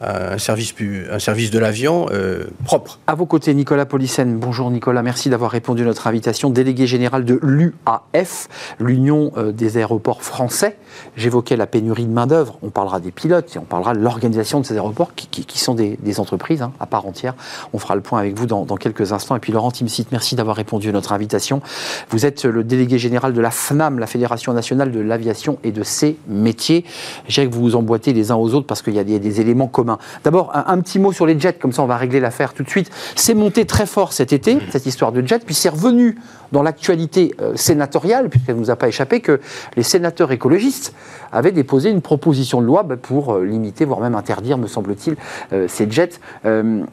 [0.02, 0.74] un service,
[1.12, 2.98] un service de l'avion euh, propre.
[3.06, 4.40] À vos côtés, Nicolas Policène.
[4.40, 6.50] Bonjour Nicolas, merci d'avoir répondu à notre invitation.
[6.50, 8.48] Délégué général de l'UAF,
[8.80, 10.78] l'Union des aéroports français.
[11.18, 12.58] J'évoquais la pénurie de main-d'œuvre.
[12.64, 16.20] On parlera des pilotes et on parlera de l'organisation de ces aéroports qui, sont des,
[16.20, 17.36] entreprises hein, à part entière.
[17.74, 19.36] On fera le point avec vous dans, quelques instants.
[19.36, 21.62] Et puis Laurent Timsit, merci d'avoir répondu à notre invitation.
[22.10, 25.84] Vous êtes le délégué général de la FNAM, la Fédération nationale de l'aviation et de
[25.84, 26.86] ses métiers.
[27.28, 29.68] J'ai que vous vous emboîtez les uns aux autres parce qu'il y a des éléments
[29.68, 29.92] communs
[30.24, 32.70] D'abord, un, petit mot sur les jets, comme ça on va régler l'affaire tout de
[32.70, 32.92] suite.
[33.16, 34.62] C'est monté très fort cet été, mmh.
[34.70, 36.18] cette histoire de jets, puis c'est revenu
[36.52, 39.40] dans l'actualité euh, sénatoriale, puisqu'elle ne nous a pas échappé, que
[39.76, 40.81] les sénateurs écologistes
[41.32, 45.16] avaient déposé une proposition de loi bah, pour euh, limiter, voire même interdire, me semble-t-il,
[45.54, 46.20] euh, ces jets.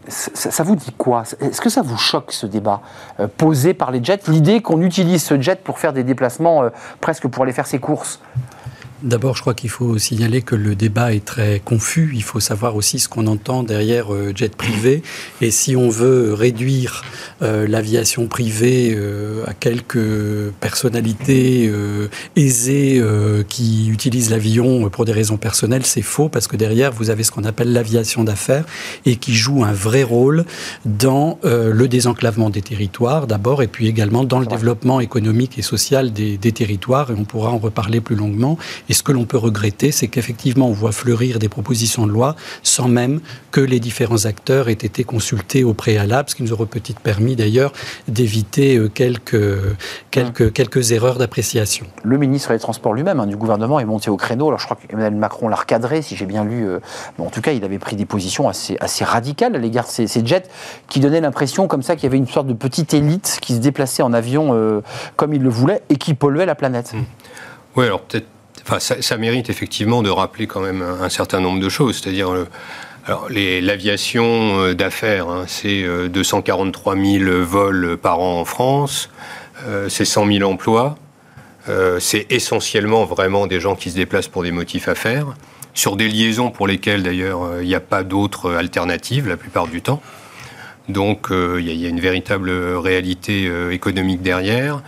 [0.09, 1.25] Ça, vous dit quoi?
[1.41, 2.81] Est-ce que ça vous choque ce débat
[3.37, 4.21] posé par les jets?
[4.29, 6.65] L'idée qu'on utilise ce jet pour faire des déplacements
[7.01, 8.21] presque pour aller faire ses courses?
[9.05, 12.11] D'abord, je crois qu'il faut signaler que le débat est très confus.
[12.15, 15.05] Il faut savoir aussi ce qu'on entend derrière euh, jet privé.
[15.41, 17.05] Et si on veut réduire
[17.41, 21.71] euh, l'aviation privée euh, à quelques personnalités
[22.35, 23.03] aisées
[23.49, 27.31] qui utilisent l'avion pour des raisons personnelles, c'est faux parce que derrière, vous avez ce
[27.31, 28.65] qu'on appelle l'aviation d'affaires
[29.07, 30.45] et qui joue un vrai rôle
[30.85, 36.13] dans le désenclavement des territoires d'abord et puis également dans le développement économique et social
[36.13, 37.11] des, des territoires.
[37.11, 38.59] Et on pourra en reparler plus longuement
[38.89, 42.37] et ce que l'on peut regretter, c'est qu'effectivement, on voit fleurir des propositions de loi
[42.63, 43.21] sans même
[43.51, 47.37] que les différents acteurs aient été consultés au préalable, ce qui nous aurait peut-être permis
[47.37, 47.73] d'ailleurs
[48.07, 49.39] d'éviter euh, quelques,
[50.11, 51.87] quelques, quelques erreurs d'appréciation.
[52.03, 54.49] Le ministre des Transports lui-même hein, du gouvernement est monté au créneau.
[54.49, 56.67] Alors je crois qu'Emmanuel Macron l'a recadré, si j'ai bien lu.
[56.67, 56.81] Euh,
[57.19, 60.27] en tout cas, il avait pris des positions assez, assez radicales à l'égard de ces,
[60.27, 60.45] jets
[60.89, 63.61] qui donnaient l'impression comme ça qu'il y avait une sorte de petite élite qui se
[63.61, 64.81] déplaçait en avion euh,
[65.17, 66.93] comme il le voulait et qui polluait la planète.
[67.77, 68.27] Oui, alors peut-être
[68.79, 72.01] ça, mérite effectivement de rappeler quand même un, certain nombre de choses.
[72.01, 72.31] C'est-à-dire,
[73.31, 79.11] l'aviation euh, d'affaires, hein, c'est 243 euh, 000 vols par an en France,
[79.67, 80.97] euh, c'est 100 000 emplois,
[81.99, 85.27] c'est essentiellement vraiment des gens qui se déplacent pour des motifs à faire,
[85.75, 89.83] sur des liaisons pour lesquelles d'ailleurs il n'y a pas d'autres alternatives la plupart du
[89.83, 90.01] temps.
[90.89, 94.83] Donc il y, a une véritable réalité économique derrière.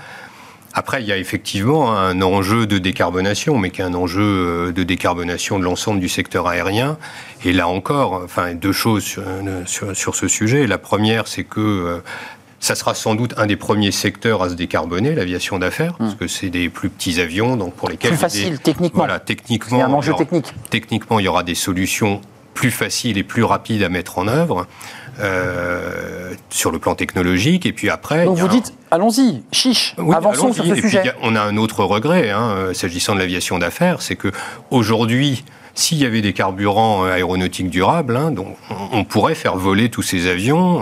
[0.72, 4.72] Après, il y a effectivement un enjeu de décarbonation, mais qui est un enjeu euh,
[4.72, 6.96] de décarbonation de l'ensemble du secteur aérien.
[7.44, 9.04] Et là encore, enfin, deux choses
[9.66, 10.66] sur, sur, ce sujet.
[10.68, 11.98] La première, c'est que euh,
[12.60, 16.18] ça sera sans doute un des premiers secteurs à se décarboner, l'aviation d'affaires, parce hmm.
[16.18, 18.10] que c'est des plus petits avions, donc pour lesquels...
[18.10, 18.98] Plus facile, techniquement.
[18.98, 19.84] Voilà, techniquement.
[19.84, 20.54] Un enjeu technique.
[20.68, 22.20] Techniquement, il y aura des solutions
[22.54, 24.66] plus faciles et plus rapides à mettre en œuvre.
[25.18, 27.66] Euh, sur le plan technologique.
[27.66, 28.24] Et puis après.
[28.24, 31.14] Donc vous dites, allons-y, chiche, avançons sur ce sujet.
[31.22, 34.30] on a un autre regret, hein, euh, s'agissant de l'aviation d'affaires, c'est que
[34.70, 35.44] aujourd'hui.
[35.72, 38.56] S'il y avait des carburants euh, aéronautiques durables, hein, donc
[38.92, 40.80] on, pourrait faire voler tous ces avions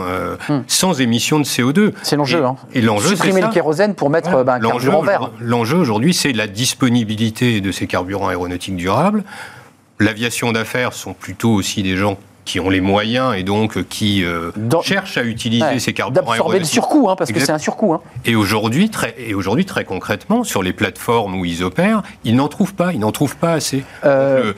[0.49, 0.62] hmm.
[0.67, 1.93] sans émission de CO2.
[2.03, 2.43] C'est l'enjeu.
[2.43, 2.57] Hein.
[2.73, 5.31] Et l'enjeu, supprimer le kérosène pour mettre bah, un carburant vert.
[5.41, 9.25] L'enjeu aujourd'hui, c'est la disponibilité de ces carburants aéronautiques durables.
[10.01, 12.17] L'aviation d'affaires sont plutôt aussi des gens
[12.49, 14.51] qui ont les moyens et donc qui euh,
[14.83, 17.93] cherchent à utiliser ces carburants D'absorber le surcoût, hein, parce que c'est un surcoût.
[17.93, 18.01] Hein.
[18.25, 22.49] Et aujourd'hui, très, et aujourd'hui, très concrètement, sur les plateformes où ils opèrent, ils n'en
[22.49, 23.85] trouvent pas, ils n'en trouvent pas assez.
[24.05, 24.55] Euh,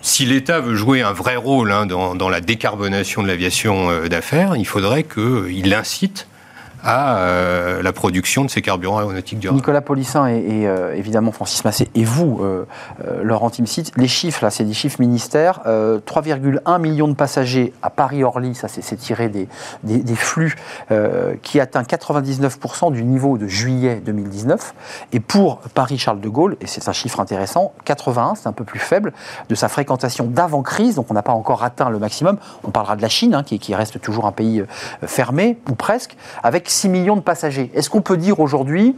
[0.00, 4.06] si l'État veut jouer un vrai rôle hein, dans, dans, la décarbonation de l'aviation euh,
[4.06, 6.28] d'affaires, il faudrait qu'il incite
[6.82, 9.56] à euh, la production de ces carburants aéronautiques durables.
[9.56, 12.64] Nicolas Polissin et, euh, évidemment Francis Massé et vous, euh,
[13.22, 15.60] Laurent Timsit, les chiffres, là, c'est des chiffres ministères.
[15.64, 19.48] 3,1 millions de passagers à Paris-Orly, ça c'est tiré des,
[19.82, 20.56] des, flux
[21.42, 24.74] qui atteint 99% du niveau de juillet 2019.
[25.12, 28.78] Et pour Paris-Charles de Gaulle, et c'est un chiffre intéressant, 81, c'est un peu plus
[28.78, 29.12] faible,
[29.48, 32.38] de sa fréquentation d'avant-crise, donc on n'a pas encore atteint le maximum.
[32.64, 34.64] On parlera de la Chine, hein, qui, qui reste toujours un pays
[35.06, 37.70] fermé, ou presque, avec 6 millions de passagers.
[37.74, 38.96] Est-ce qu'on peut dire aujourd'hui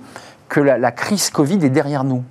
[0.48, 2.24] que la, crise Covid est derrière nous?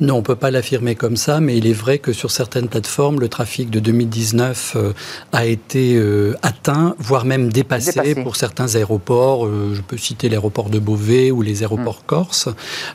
[0.00, 2.68] Non, on ne peut pas l'affirmer comme ça, mais il est vrai que sur certaines
[2.68, 4.92] plateformes, le trafic de 2019 euh,
[5.32, 9.46] a été euh, atteint, voire même dépassé, pour certains aéroports.
[9.46, 12.06] Euh, je peux citer l'aéroport de Beauvais ou les aéroports hmm.
[12.06, 12.48] corses.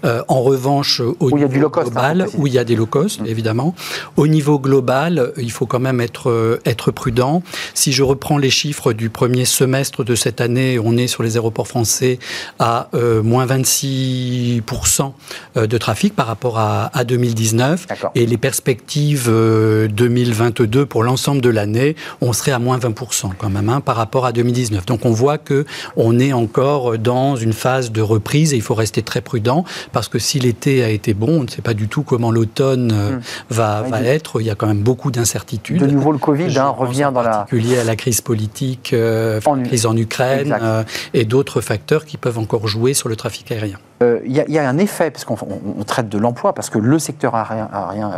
[0.04, 3.28] en revanche, au niveau global, où il y a des low cost, hmm.
[3.28, 3.76] évidemment,
[4.16, 7.44] au niveau global, il faut quand même être, être prudent.
[7.74, 11.38] Si je reprends les chiffres du premier semestre de cette année, on est sur les
[11.38, 12.20] aéroports français
[12.60, 12.90] à
[13.24, 15.12] moins 26%
[15.56, 17.88] de trafic par rapport rapport à, à 2019.
[17.88, 18.12] D'accord.
[18.16, 23.50] Et les perspectives euh, 2022 pour l'ensemble de l'année, on serait à moins 20% quand
[23.50, 24.86] même hein, par rapport à 2019.
[24.86, 28.74] Donc on voit que on est encore dans une phase de reprise et il faut
[28.76, 31.88] rester très prudent parce que si l'été a été bon, on ne sait pas du
[31.88, 33.18] tout comment l'automne euh,
[33.50, 34.42] va, Ouais, va être.
[34.42, 35.82] Il y a quand même beaucoup d'incertitudes.
[35.82, 37.30] De nouveau, le Covid hein, revient en dans la.
[37.30, 40.84] particulier à la crise politique, euh, En- crise en Ukraine euh,
[41.14, 43.78] et d'autres facteurs qui peuvent encore jouer sur le trafic aérien.
[44.04, 46.18] Euh, Il y, a- il y a un effet, parce qu'on on- on traite de
[46.18, 47.70] l'emploi, parce que le secteur aérien,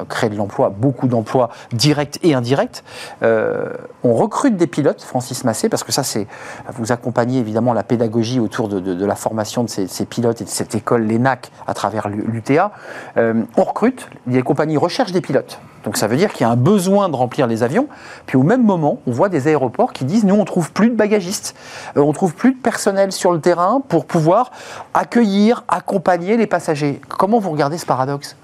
[0.09, 2.83] crée de l'emploi, beaucoup d'emplois directs et indirects.
[3.23, 6.27] Euh, on recrute des pilotes, Francis Massé, parce que ça, c'est.
[6.73, 10.49] Vous accompagnez évidemment la pédagogie autour de, la formation de ces, ces pilotes et de
[10.49, 12.71] cette école, l'ENAC, à travers l'UTA.
[13.17, 15.59] Euh, on recrute, les compagnies recherchent des pilotes.
[15.83, 17.87] Donc ça veut dire qu'il y a un besoin de remplir les avions.
[18.25, 20.95] Puis au même moment, on voit des aéroports qui disent nous on trouve plus de
[20.95, 21.55] bagagistes,
[21.97, 24.51] Euh, on trouve plus de personnel sur le terrain pour pouvoir
[24.93, 26.99] accueillir, accompagner les passagers.
[27.07, 28.35] Comment vous regardez ce paradoxe?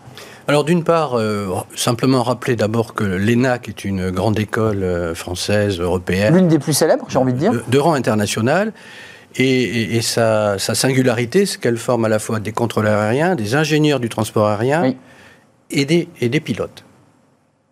[0.48, 5.80] Alors d'une part, euh, simplement rappeler d'abord que l'ENAC est une grande école euh, française,
[5.80, 7.52] européenne, L'une des plus célèbres, j'ai envie de dire.
[7.52, 8.72] de, de rang international.
[9.38, 13.36] Et, et- et sa, sa singularité, c'est qu'elle forme à la fois des contrôleurs aériens,
[13.36, 14.98] des ingénieurs du transport aérien Oui.
[15.72, 16.85] et, des, et des pilotes.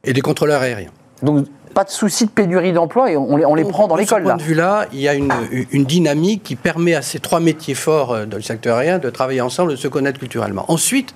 [0.05, 0.91] Et des contrôleurs aériens.
[1.21, 3.95] Donc pas de souci de pénurie d'emploi et on les, on les Donc, prend dans
[3.95, 4.37] de ce l'école point là.
[4.37, 5.31] de vue-là, il y a une,
[5.71, 9.09] une dynamique qui permet à ces trois métiers forts euh, dans le secteur aérien de
[9.09, 10.65] travailler ensemble, de se connaître culturellement.
[10.67, 11.15] Ensuite,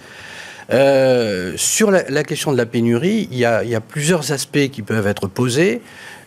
[0.71, 4.32] euh, sur la, la question de la pénurie, il y, a, il y a plusieurs
[4.32, 5.82] aspects qui peuvent être posés.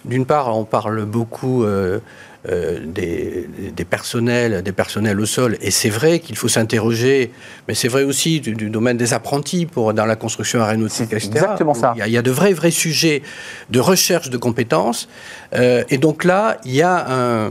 [0.04, 1.98] D'une part, on parle beaucoup euh,
[2.48, 7.32] euh, des, des personnels, des personnels au sol, et c'est vrai qu'il faut s'interroger,
[7.68, 11.28] mais c'est vrai aussi du, du domaine des apprentis pour dans la construction aéronautique, etc.
[11.34, 11.92] exactement ça.
[11.96, 13.22] Il y, a, il y a de vrais vrais sujets
[13.68, 15.08] de recherche de compétences,
[15.52, 17.50] Euh, et donc là, il y a un,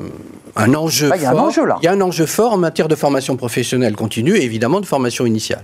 [0.56, 1.44] un enjeu Ah, il y a un fort.
[1.48, 1.78] enjeu, là.
[1.82, 4.86] Il y a un enjeu fort en matière de formation professionnelle continue et évidemment de
[4.86, 5.64] formation initiale.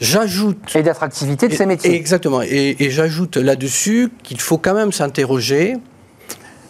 [0.00, 1.94] J'ajoute Et d'attractivité de ces métiers.
[1.94, 2.40] Exactement.
[2.42, 5.76] Et, et j'ajoute là-dessus qu'il faut quand même s'interroger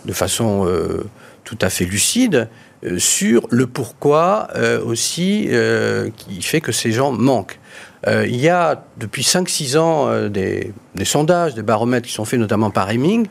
[0.05, 1.05] de façon euh,
[1.45, 2.49] tout à fait lucide
[2.85, 7.59] euh, sur le pourquoi euh, aussi euh, qui fait que ces gens manquent.
[8.07, 12.91] Il y a depuis 5-6 ans des, sondages, des baromètres qui sont faits notamment par
[12.91, 13.27] Heming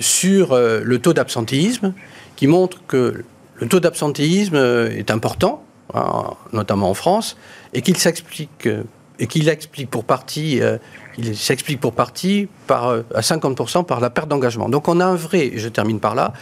[0.00, 1.94] sur le taux d'absentéisme
[2.34, 3.22] qui montrent que
[3.60, 7.36] le taux d'absentéisme est important, hein, notamment en France,
[7.74, 8.68] et qu'il s'explique
[9.20, 10.60] et qu'il explique pour partie,
[11.18, 14.68] il s'explique pour partie par, euh, à 50% par la perte d'engagement.
[14.68, 16.32] Donc on a un vrai, je termine par là,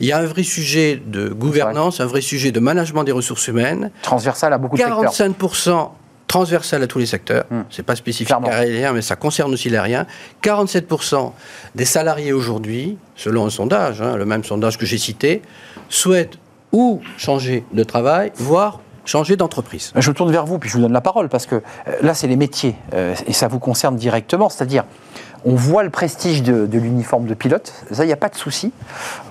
[0.00, 3.48] il y a un vrai sujet de gouvernance, un vrai sujet de management des ressources
[3.48, 5.12] humaines, Transversal à beaucoup de secteurs.
[5.12, 5.90] 45%
[6.26, 7.62] transversal à tous les secteurs, Hmm.
[7.70, 8.48] c'est pas spécifique Clairement.
[8.48, 10.06] à l'aérien, mais ça concerne aussi l'aérien.
[10.42, 11.32] 47%
[11.74, 15.40] des salariés aujourd'hui, selon un sondage, hein, le même sondage que j'ai cité,
[15.88, 16.36] souhaitent
[16.70, 19.92] ou changer de travail, voire changer d'entreprise.
[19.96, 21.60] Je me tourne vers vous, puis je vous donne la parole, parce que euh,
[22.02, 24.48] là, c'est les métiers, euh, et ça vous concerne directement.
[24.48, 24.84] C'est-à-dire,
[25.44, 28.36] on voit le prestige de, de l'uniforme de pilote, ça, il n'y a pas de
[28.36, 28.72] souci,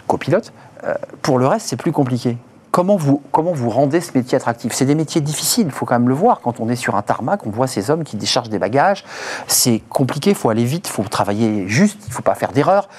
[0.07, 0.51] copilote.
[0.83, 2.37] Euh, pour le reste, c'est plus compliqué.
[2.71, 4.73] Comment vous, comment vous rendez ce métier attractif?
[4.73, 6.41] C'est des métiers difficiles, il faut quand même le voir.
[6.41, 9.03] Quand on est sur un tarmac, on voit ces hommes qui déchargent des bagages.
[9.47, 12.51] C'est compliqué, il faut aller vite, il faut travailler juste, il ne faut pas faire
[12.51, 12.89] d'erreurs.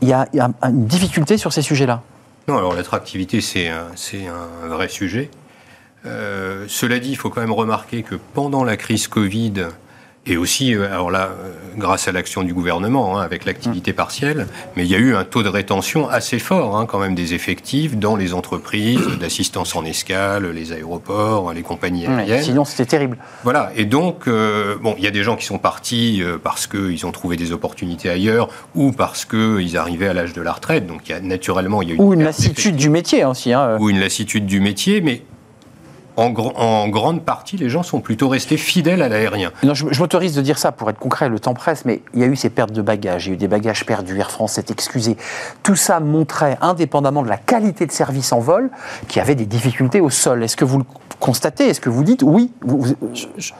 [0.00, 2.02] Il y a, il y a une difficulté sur ces sujets-là.
[2.48, 5.30] Non, alors l'attractivité, c'est un, c'est un vrai sujet.
[6.06, 9.66] Euh, cela dit, il faut quand même remarquer que pendant la crise Covid,
[10.30, 14.46] et aussi, euh, alors là, euh, grâce à l'action du gouvernement, hein, avec l'activité partielle,
[14.76, 17.32] mais il y a eu un taux de rétention assez fort, hein, quand même, des
[17.32, 22.42] effectifs dans les entreprises d'assistance en escale, les aéroports, les compagnies aériennes.
[22.42, 23.16] Sinon, c'était terrible.
[23.42, 27.06] Voilà, et donc, euh, bon, il y a des gens qui sont partis parce qu'ils
[27.06, 30.86] ont trouvé des opportunités ailleurs ou parce qu'ils arrivaient à l'âge de la retraite.
[30.86, 33.54] Donc, il y a naturellement, il y a eu Ou une lassitude du métier aussi.
[33.54, 33.78] hein.
[33.80, 35.22] ou une lassitude du métier, mais
[36.18, 39.52] en, gr- en grande partie, les gens sont plutôt restés fidèles à l'aérien.
[39.62, 42.20] Non, je, je m'autorise de dire ça pour être concret, le temps presse, mais il
[42.20, 44.30] y a eu ces pertes de bagages, il y a eu des bagages perdus, Air
[44.30, 45.16] France s'est excusé.
[45.62, 48.70] Tout ça montrait, indépendamment de la qualité de service en vol,
[49.06, 50.42] qu'il y avait des difficultés au sol.
[50.42, 50.84] Est-ce que vous le
[51.20, 51.68] constatez?
[51.68, 52.50] Est-ce que vous dites oui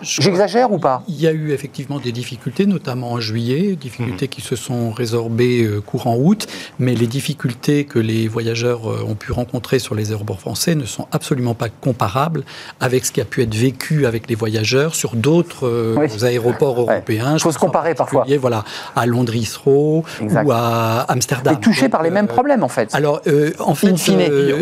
[0.03, 1.03] J'exagère ou pas?
[1.09, 5.62] Il y a eu effectivement des difficultés, notamment en juillet, difficultés qui se sont résorbées
[5.62, 6.47] euh, courant août,
[6.79, 10.85] mais les difficultés que les voyageurs euh, ont pu rencontrer sur les aéroports français ne
[10.85, 12.44] sont absolument pas comparables
[12.80, 16.24] avec ce qui a pu être vécu avec les voyageurs sur d'autres euh, Oui.
[16.24, 17.37] aéroports européens.
[17.38, 18.24] Je Faut se comparer parfois.
[18.40, 20.46] Voilà, à Londres Heathrow Exact.
[20.46, 21.54] ou à Amsterdam.
[21.54, 22.94] Et touché par les mêmes euh, problèmes en fait.
[22.94, 24.20] alors, euh, en fait, In fine.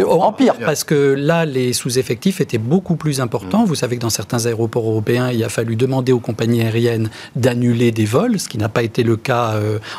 [0.08, 0.54] En pire.
[0.64, 3.64] Parce que là, les sous-effectifs étaient beaucoup plus importants.
[3.64, 7.90] Vous savez que dans certains aéroports européens, il a fallu demander aux compagnies aériennes d'annuler
[7.92, 9.54] des vols, ce qui n'a pas été le cas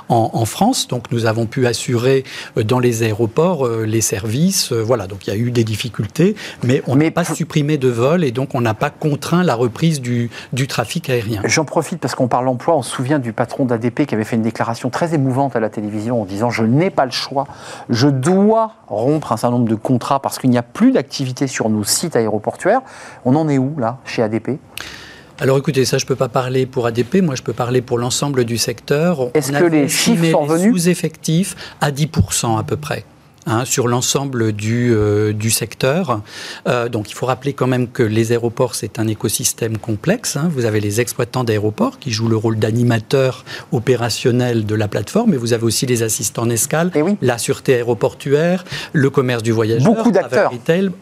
[0.10, 0.88] en, en France.
[0.88, 2.24] Donc, nous avons pu assurer
[2.56, 4.72] dans les aéroports les services.
[4.72, 8.24] Voilà, donc il y a eu des difficultés, mais on n'a pas supprimé de vol
[8.24, 11.42] et donc on n'a pas contraint la reprise du, du trafic aérien.
[11.46, 12.76] J'en profite parce qu'on parle emploi.
[12.76, 15.70] On se souvient du patron d'ADP qui avait fait une déclaration très émouvante à la
[15.70, 17.48] télévision en disant Je n'ai pas le choix,
[17.90, 21.70] je dois rompre un certain nombre de contrats parce qu'il n'y a plus d'activité sur
[21.70, 22.82] nos sites aéroportuaires.
[23.26, 24.60] On en est où là, chez ADP
[25.40, 28.00] alors écoutez, ça je ne peux pas parler pour ADP, moi je peux parler pour
[28.00, 29.30] l'ensemble du secteur.
[29.36, 33.06] Est-ce que les chiffres sont venus Sous-effectifs à 10% à peu près.
[33.50, 36.22] Hein, sur l'ensemble du, euh, du secteur.
[36.68, 40.36] Euh, donc il faut rappeler quand même que les aéroports, c'est un écosystème complexe.
[40.36, 40.52] Hein.
[40.54, 45.38] Vous avez les exploitants d'aéroports qui jouent le rôle d'animateur opérationnel de la plateforme, mais
[45.38, 47.16] vous avez aussi les assistants en escale, Eh oui.
[47.22, 50.52] la sûreté aéroportuaire, le commerce du voyageur, Beaucoup d'acteurs.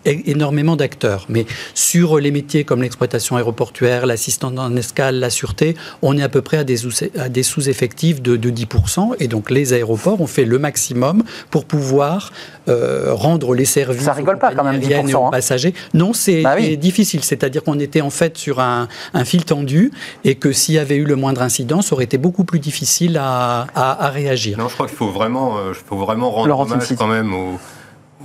[0.05, 1.25] énormément d'acteurs.
[1.29, 6.29] Mais sur les métiers comme l'exploitation aéroportuaire, l'assistant en escale, la sûreté, on est à
[6.29, 9.15] peu près à des, sous- à des sous-effectifs de, de 10%.
[9.19, 12.31] Et donc les aéroports ont fait le maximum pour pouvoir
[12.67, 15.25] euh, rendre les services Ça rigole aux pas, quand même, compagnies aériennes et 10%, aux
[15.27, 15.31] hein.
[15.31, 15.73] passagers.
[15.93, 16.65] Non, c'est Bah oui.
[16.69, 17.23] c'est difficile.
[17.23, 19.91] C'est-à-dire qu'on était en fait sur un, un fil tendu
[20.23, 23.17] et que s'il y avait eu le moindre incident, ça aurait été beaucoup plus difficile
[23.17, 24.57] à, à- à réagir.
[24.57, 27.59] Non, je crois qu'il faut vraiment, euh, faut vraiment rendre Laurent hommage quand même au,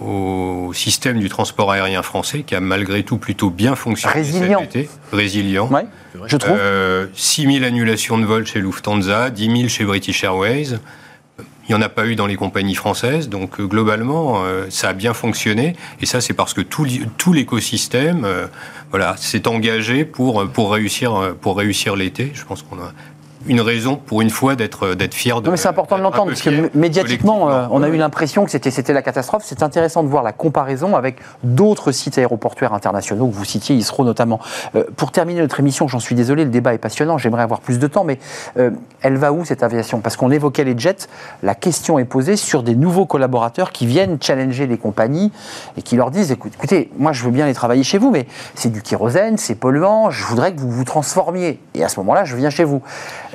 [0.02, 4.60] au système du transport aérien français qui a malgré tout plutôt bien fonctionné Résilient.
[4.60, 4.88] cet été.
[5.12, 5.68] Résilient.
[5.70, 5.84] Ouais,
[6.26, 6.56] je trouve.
[6.58, 10.78] Euh, 6 000 annulations de vols chez Lufthansa, 10 000 chez British Airways.
[11.70, 14.88] Il n'y en a pas eu dans les compagnies françaises, donc euh, globalement, euh, ça
[14.88, 15.76] a bien fonctionné.
[16.00, 16.84] Et ça, c'est parce que tout,
[17.32, 18.48] l'écosystème euh,
[18.90, 22.32] voilà, s'est engagé pour, pour réussir, pour réussir l'été.
[22.34, 22.92] Je pense qu'on a
[23.46, 26.28] une raison, pour une fois, d'être d'être fier de Non, mais c'est important de l'entendre
[26.30, 29.42] parce que médiatiquement, euh, on a eu l'impression que c'était c'était la catastrophe.
[29.46, 34.04] C'est intéressant de voir la comparaison avec d'autres sites aéroportuaires internationaux que vous citiez, ISRO
[34.04, 34.40] notamment.
[34.74, 37.18] Euh, pour terminer notre émission, j'en suis désolé, le débat est passionnant.
[37.18, 38.18] J'aimerais avoir plus de temps, mais
[38.58, 38.70] euh,
[39.02, 40.00] elle va où cette aviation?
[40.00, 41.08] Parce qu'on évoquait les jets.
[41.42, 45.32] La question est posée sur des nouveaux collaborateurs qui viennent challenger les compagnies
[45.76, 48.26] et qui leur disent écoute- écoutez, moi je veux bien les travailler chez vous, mais
[48.54, 50.10] c'est du kérosène, c'est polluant.
[50.10, 51.58] Je voudrais que vous vous transformiez.
[51.74, 52.82] Et à ce moment-là, je viens chez vous.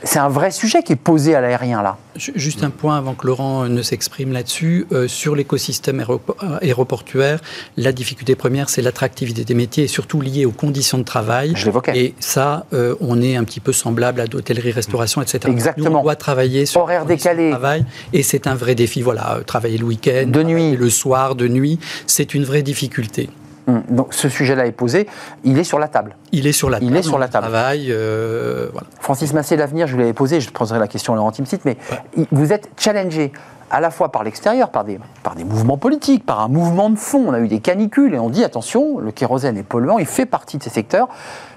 [0.08, 1.98] C'est un vrai sujet qui est posé à l'aérien là.
[2.15, 4.86] Ju- Juste un point avant que Laurent ne s'exprime là-dessus.
[4.91, 7.39] Euh, sur l'écosystème euh, aéroportuaire,
[7.76, 11.54] la difficulté première, c'est l'attractivité des métiers et surtout liée aux conditions de travail.
[11.56, 11.98] Je l'évoquais.
[11.98, 15.39] Et ça, euh, on est un petit peu semblable à l'hôtellerie, restauration, etc.
[15.48, 15.89] Exactement.
[15.89, 17.50] Nous, on doit travailler sur Horaire de décalé.
[17.50, 19.02] travail et c'est un vrai défi.
[19.02, 20.78] Voilà, travailler le week-end, De nuit.
[20.78, 23.30] le soir, de nuit, c'est une vraie difficulté.
[23.67, 25.08] Hum, Donc ce sujet-là est posé,
[25.43, 26.15] il est sur la table.
[26.32, 26.97] Il est sur la Il table.
[26.97, 27.47] est sur la table.
[27.51, 28.88] Euh, voilà.
[28.99, 31.78] Francis Massé, l'avenir, je vous l'avais posé, je poserai la question à Laurent Timsit, mais
[32.15, 33.32] il- vous êtes challengé
[33.71, 36.95] à la fois par l'extérieur, par des, par des mouvements politiques, par un mouvement de
[36.97, 37.25] fond.
[37.28, 40.28] On a eu des canicules et on dit attention, le kérosène est polluant, il fait
[40.28, 41.08] partie de ces secteurs.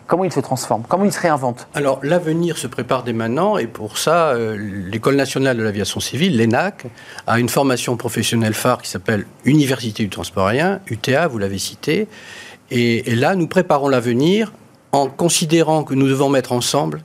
[0.08, 0.84] Comment il se transforme?
[0.88, 1.68] Comment il se réinvente?
[1.74, 6.38] Alors, l'avenir se prépare dès maintenant, et pour ça, euh, l'École nationale de l'aviation civile,
[6.38, 6.86] l'ENAC,
[7.26, 12.08] a une formation professionnelle phare qui s'appelle Université du transport aérien, UTA, vous l'avez cité.
[12.70, 14.54] Et, là, nous préparons l'avenir
[14.92, 17.02] en considérant que nous devons mettre ensemble,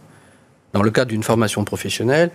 [0.72, 2.32] dans le cadre d'une formation professionnelle,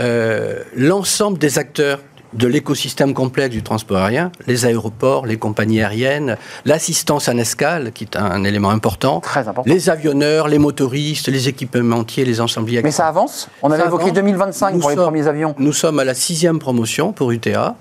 [0.00, 2.00] euh, l'ensemble des acteurs
[2.34, 8.04] de l'écosystème complexe du transport aérien, les aéroports, les compagnies aériennes, l'assistance en escale, qui
[8.04, 9.62] est un élément important, Très important.
[9.66, 12.82] les avionneurs, les motoristes, les équipementiers, les ensembliers.
[12.82, 13.48] Mais ça avance?
[13.62, 14.14] On avait Ça évoqué avance.
[14.16, 15.54] 2025 Nous pour les premiers avions.
[15.58, 17.76] Nous sommes à la sixième promotion pour UTA.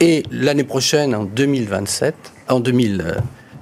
[0.00, 2.14] Et l'année prochaine, en 2027,
[2.48, 3.14] en 2000, euh,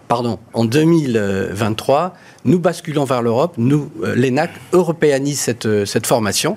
[0.09, 3.55] pardon, en 2023, nous basculons vers l'Europe.
[3.57, 6.57] Nous, euh, l'ENAC européanise cette, euh, cette formation.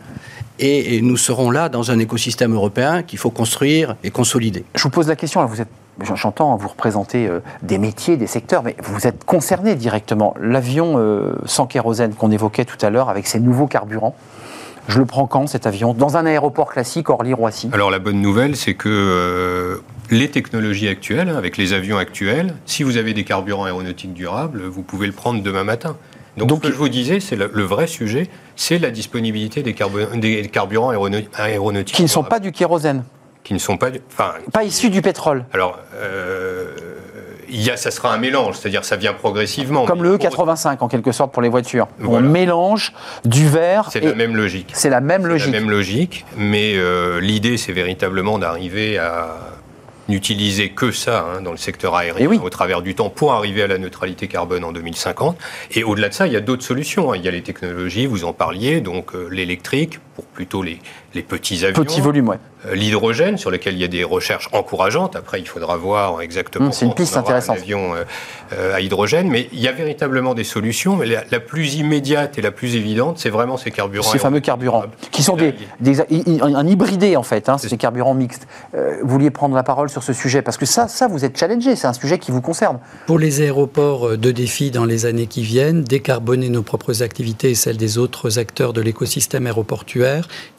[0.60, 4.66] Et, et nous serons là dans un écosystème européen qu'il faut construire et consolider.
[4.76, 5.70] Je vous pose la question, là, vous êtes,
[6.16, 10.34] j'entends, vous représentez euh, des métiers, des secteurs, mais vous êtes concerné directement.
[10.40, 14.16] L'avion euh, sans kérosène qu'on évoquait tout à l'heure avec ses nouveaux carburants,
[14.88, 15.94] je le prends quand cet avion?
[15.94, 17.70] Dans un aéroport classique, Orly-Roissy?
[17.74, 22.54] Alors la bonne nouvelle, c'est que euh, les technologies actuelles, hein, avec les avions actuels,
[22.66, 25.98] si vous avez des carburants aéronautiques durables, vous pouvez le prendre demain matin.
[26.38, 29.64] Donc, Donc, ce que je vous disais, c'est le, le vrai sujet, c'est la disponibilité
[29.64, 30.92] des, carbu- des carburants
[31.36, 33.04] aéronautiques Qui ne sont pas du kérosène,
[33.44, 35.80] qui ne sont pas, du- enfin, pas issus du pétrole, alors.
[35.96, 36.72] euh,
[37.50, 39.86] il y a, ça sera un mélange, c'est-à-dire ça vient progressivement.
[39.86, 41.88] comme le pour- E85 en quelque sorte pour les voitures.
[41.98, 42.28] Voilà.
[42.28, 42.92] On mélange
[43.24, 44.72] du verre C'est la même logique.
[44.74, 45.54] c'est la même C'est logique.
[45.54, 49.38] La même logique, mais euh, l'idée, c'est véritablement d'arriver à
[50.10, 52.40] n'utiliser que ça hein, dans le secteur aérien oui.
[52.42, 55.38] au travers du temps pour arriver à la neutralité carbone en 2050.
[55.72, 57.12] Et au-delà de ça, il y a d'autres solutions.
[57.12, 57.18] hein.
[57.18, 60.80] Il y a les technologies, vous en parliez, donc euh, l'électrique pour plutôt les,
[61.14, 61.84] les petits avions.
[61.84, 62.40] Petit volume, ouais.
[62.66, 65.16] Euh, l'hydrogène, sur lequel il y a des recherches encourageantes.
[65.16, 66.70] Après, il faudra voir exactement.
[66.70, 67.58] Mmh, c'est une piste quand on aura intéressante.
[67.60, 68.04] Un avion euh,
[68.54, 70.96] euh, à hydrogène, mais il y a véritablement des solutions.
[70.96, 74.12] Mais la, la plus immédiate et la plus évidente, c'est vraiment ces carburants.
[74.12, 75.54] Ces fameux carburants, qui sont des,
[76.42, 78.48] un hybridé en fait, hein, c'est des carburants mixtes.
[78.74, 81.38] Euh, vous vouliez prendre la parole sur ce sujet parce que ça, ça vous êtes
[81.38, 82.80] challengé, c'est un sujet qui vous concerne.
[83.06, 87.56] Pour les aéroports, deux défis dans les années qui viennent, décarboner nos propres activités et
[87.56, 90.07] celles des autres acteurs de l'écosystème aéroportuaire,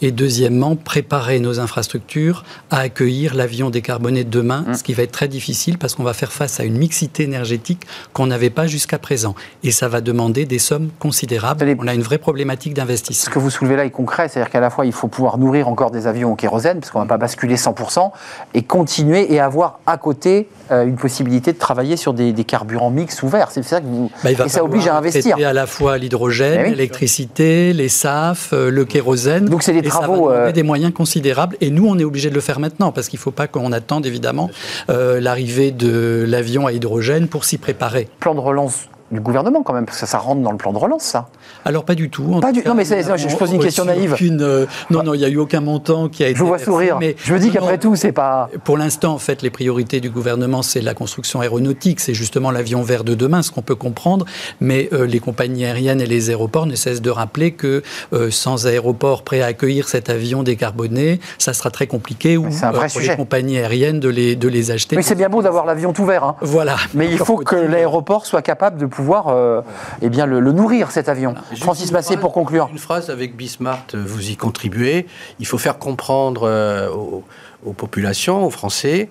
[0.00, 4.74] et deuxièmement, préparer nos infrastructures à accueillir l'avion décarboné de demain, Mmh.
[4.74, 7.82] ce qui va être très difficile parce qu'on va faire face à une mixité énergétique
[8.12, 9.34] qu'on n'avait pas jusqu'à présent.
[9.62, 11.64] Et ça va demander des sommes considérables.
[11.78, 13.32] On a une vraie problématique Ce d'investissement.
[13.34, 15.90] que vous soulevez là est concret, c'est-à-dire qu'à la fois il faut pouvoir nourrir encore
[15.90, 18.10] des avions au kérosène, parce qu'on ne va pas basculer 100%,
[18.54, 22.90] et continuer et avoir à côté euh, une possibilité de travailler sur des, des carburants
[22.90, 23.50] mixtes ouverts.
[23.50, 24.10] C'est ça que vous...
[24.24, 25.36] Bah, et ça oblige à investir.
[25.36, 26.70] à la fois l'hydrogène, oui.
[26.70, 29.37] l'électricité, les SAF, euh, le kérosène.
[29.46, 31.56] Donc c'est des ça va travaux, demander euh, des moyens considérables.
[31.60, 33.72] Et nous, on est obligé de le faire maintenant parce qu'il ne faut pas qu'on
[33.72, 34.50] attende évidemment
[34.90, 38.08] euh, l'arrivée de l'avion à hydrogène pour s'y préparer.
[38.20, 40.72] Plan de relance du gouvernement quand même, parce que ça, ça rentre dans le plan
[40.72, 41.28] de relance, ça.
[41.64, 42.24] Alors pas du tout.
[42.34, 44.12] En Pas non, mais je- pose une question naïve.
[44.12, 46.34] aucune, euh, non, non, il n'y a eu aucun montant qui a été.
[46.36, 46.96] Je vous vois versé, sourire.
[46.98, 48.48] mais- Je me dis qu'après tout, c'est pas...
[48.64, 52.82] Pour l'instant, en fait, les priorités du gouvernement, c'est la construction aéronautique, c'est justement l'avion
[52.82, 54.24] vert de demain, ce qu'on peut comprendre.
[54.60, 57.82] Mais euh, les compagnies aériennes et les aéroports ne cessent de rappeler que
[58.12, 62.64] euh, sans aéroport prêt à accueillir cet avion décarboné, ça sera très compliqué ou C'est
[62.64, 63.10] un vrai pour sujet.
[63.12, 64.96] les compagnies aériennes de les, de les acheter.
[64.96, 66.36] Oui, c'est bien beau d'avoir l'avion tout vert, hein.
[66.40, 66.76] Voilà.
[66.94, 69.62] Mais il faut que l'aéroport soit capable de pouvoir
[70.02, 71.34] eh bien, le, le nourrir, cet avion.
[71.56, 72.68] Francis Massé, phrase- pour conclure.
[72.72, 75.06] Une phrase avec Bismart, euh, vous y contribuez.
[75.40, 77.24] Il faut faire comprendre euh, aux,
[77.64, 79.08] aux populations, aux Français,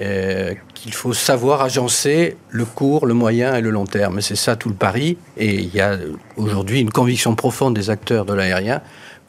[0.00, 4.20] euh, qu'il faut savoir agencer le court, le moyen et le long terme.
[4.20, 5.18] C'est ça tout le pari.
[5.36, 5.96] Et il y a
[6.36, 8.80] aujourd'hui une conviction profonde des acteurs de l'aérien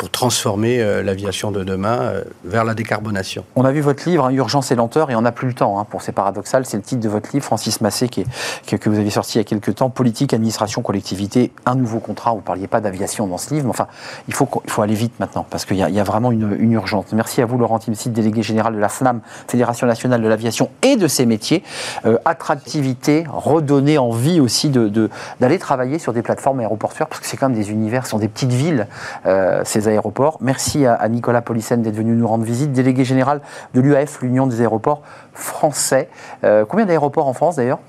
[0.02, 3.46] pour transformer euh, l'aviation de demain euh, vers la décarbonation.
[3.56, 5.80] On a vu votre livre, hein, Urgence et lenteur, et on n'a plus le temps
[5.80, 6.66] hein, pour ces paradoxales.
[6.66, 9.38] C'est le titre de votre livre, Francis Massé, qui est- que, vous avez sorti il
[9.38, 9.92] y a quelques temps.
[9.92, 12.32] Politique, administration, collectivité, un nouveau contrat.
[12.32, 13.86] Vous ne parliez pas d'aviation dans ce livre, mais enfin,
[14.28, 17.06] il faut, il faut aller vite maintenant, parce qu'il y, y a vraiment une, urgence.
[17.14, 20.96] Merci à vous, Laurent Timsit, délégué général de la FNAM, Fédération nationale de l'aviation et
[20.96, 21.62] de ses métiers.
[22.08, 27.28] Euh, attractivité, redonner envie aussi de- de- d'aller travailler sur des plateformes aéroportuaires, parce que
[27.28, 28.88] c'est quand même des univers, ce sont des petites villes,
[29.64, 30.38] ces aéroports.
[30.42, 33.42] Merci à, Nicolas Policène d'être venu nous rendre visite, délégué général
[33.74, 35.02] de l'UAF, l'Union des aéroports
[35.34, 36.10] français.
[36.44, 37.80] Euh, combien d'aéroports en France d'ailleurs?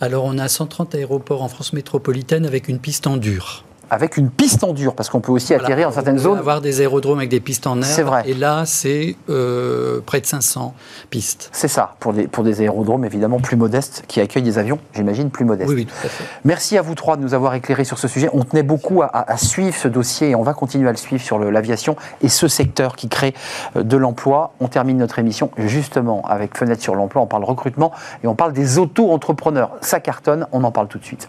[0.00, 3.65] Alors on a 130 aéroports en France métropolitaine avec une piste en dur.
[3.90, 5.64] Avec une piste en dur, parce qu'on peut aussi Voilà.
[5.64, 6.38] atterrir dans certaines On peut zones.
[6.38, 7.84] avoir des aérodromes avec des pistes en air.
[7.84, 8.22] C'est vrai.
[8.26, 10.74] Et là, c'est euh, près de 500
[11.10, 11.48] pistes.
[11.52, 15.30] C'est ça, pour des, pour des aérodromes évidemment plus modestes, qui accueillent des avions, j'imagine,
[15.30, 15.68] plus modestes.
[15.68, 16.24] Oui, oui, tout à fait.
[16.44, 18.28] Merci à vous trois de nous avoir éclairés sur ce sujet.
[18.32, 20.96] On tenait beaucoup à, à- à suivre ce dossier et on va continuer à le
[20.98, 23.34] suivre sur l'aviation et ce secteur qui crée
[23.76, 24.52] euh, de l'emploi.
[24.60, 27.22] On termine notre émission justement avec Fenêtre sur l'emploi.
[27.22, 27.92] On parle recrutement
[28.24, 29.70] et on parle des auto-entrepreneurs.
[29.80, 31.28] Ça cartonne, on en parle tout de suite.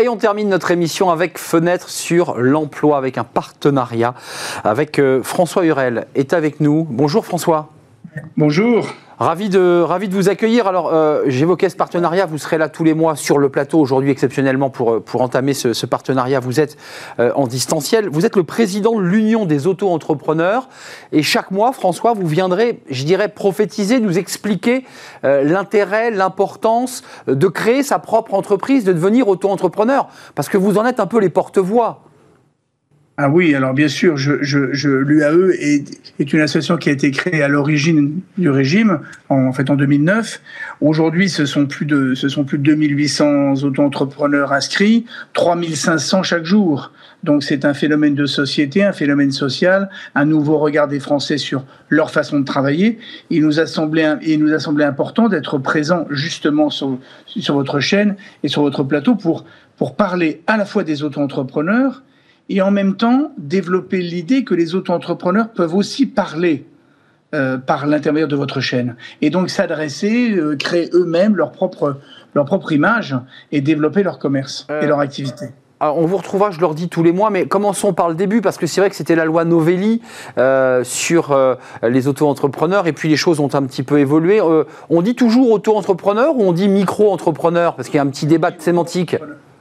[0.00, 4.14] Et on termine notre émission avec Fenêtre sur l'emploi, avec un partenariat
[4.64, 6.86] avec euh, François Hurel est avec nous.
[6.88, 7.68] Bonjour François.
[8.38, 8.88] Bonjour.
[9.20, 10.66] Ravi de, ravi de vous accueillir.
[10.66, 12.24] Alors, euh, j'évoquais ce partenariat.
[12.24, 15.52] Vous serez là tous les mois sur le plateau aujourd'hui, exceptionnellement, pour, euh, pour entamer
[15.52, 16.40] ce, ce partenariat.
[16.40, 16.78] Vous êtes
[17.18, 18.08] euh, en distanciel.
[18.08, 20.70] Vous êtes le président de l'Union des auto-entrepreneurs.
[21.12, 24.86] Et chaque mois, François, vous viendrez, je dirais, prophétiser, nous expliquer
[25.24, 30.08] euh, l'intérêt, l'importance de créer sa propre entreprise, de devenir auto-entrepreneur.
[30.34, 32.04] Parce que vous en êtes un peu les porte-voix.
[33.22, 35.84] Ah oui, alors bien sûr, je, je, je, l'UAE est,
[36.20, 39.74] est une association qui a été créée à l'origine du régime, en, en fait en
[39.76, 40.40] 2009.
[40.80, 45.04] Aujourd'hui, ce sont plus de, ce sont plus de 2800 auto-entrepreneurs inscrits,
[45.34, 46.92] 3500 chaque jour.
[47.22, 51.66] Donc c'est un phénomène de société, un phénomène social, un nouveau regard des Français sur
[51.90, 53.00] leur façon de travailler.
[53.28, 57.80] Il nous a semblé, il nous a semblé important d'être présent justement sur, sur votre
[57.80, 59.44] chaîne et sur votre plateau pour,
[59.76, 62.02] pour parler à la fois des auto-entrepreneurs,
[62.50, 66.66] et en même temps développer l'idée que les auto-entrepreneurs peuvent aussi parler
[67.32, 68.96] euh, par l'intermédiaire de votre chaîne.
[69.22, 72.00] Et donc s'adresser, euh, créer eux-mêmes leur propre,
[72.34, 73.16] leur propre image
[73.52, 75.46] et développer leur commerce Euh, et leur activité.
[75.82, 78.42] Alors, on vous retrouvera, je le redis tous les mois, mais commençons par le début,
[78.42, 80.02] parce que c'est vrai que c'était la loi Novelli
[80.36, 84.42] euh, sur euh, les auto-entrepreneurs, et puis les choses ont un petit peu évolué.
[84.42, 87.76] Euh, on dit toujours auto-entrepreneur ou on dit micro-entrepreneur?
[87.76, 89.16] Parce qu'il y a un petit débat de sémantique.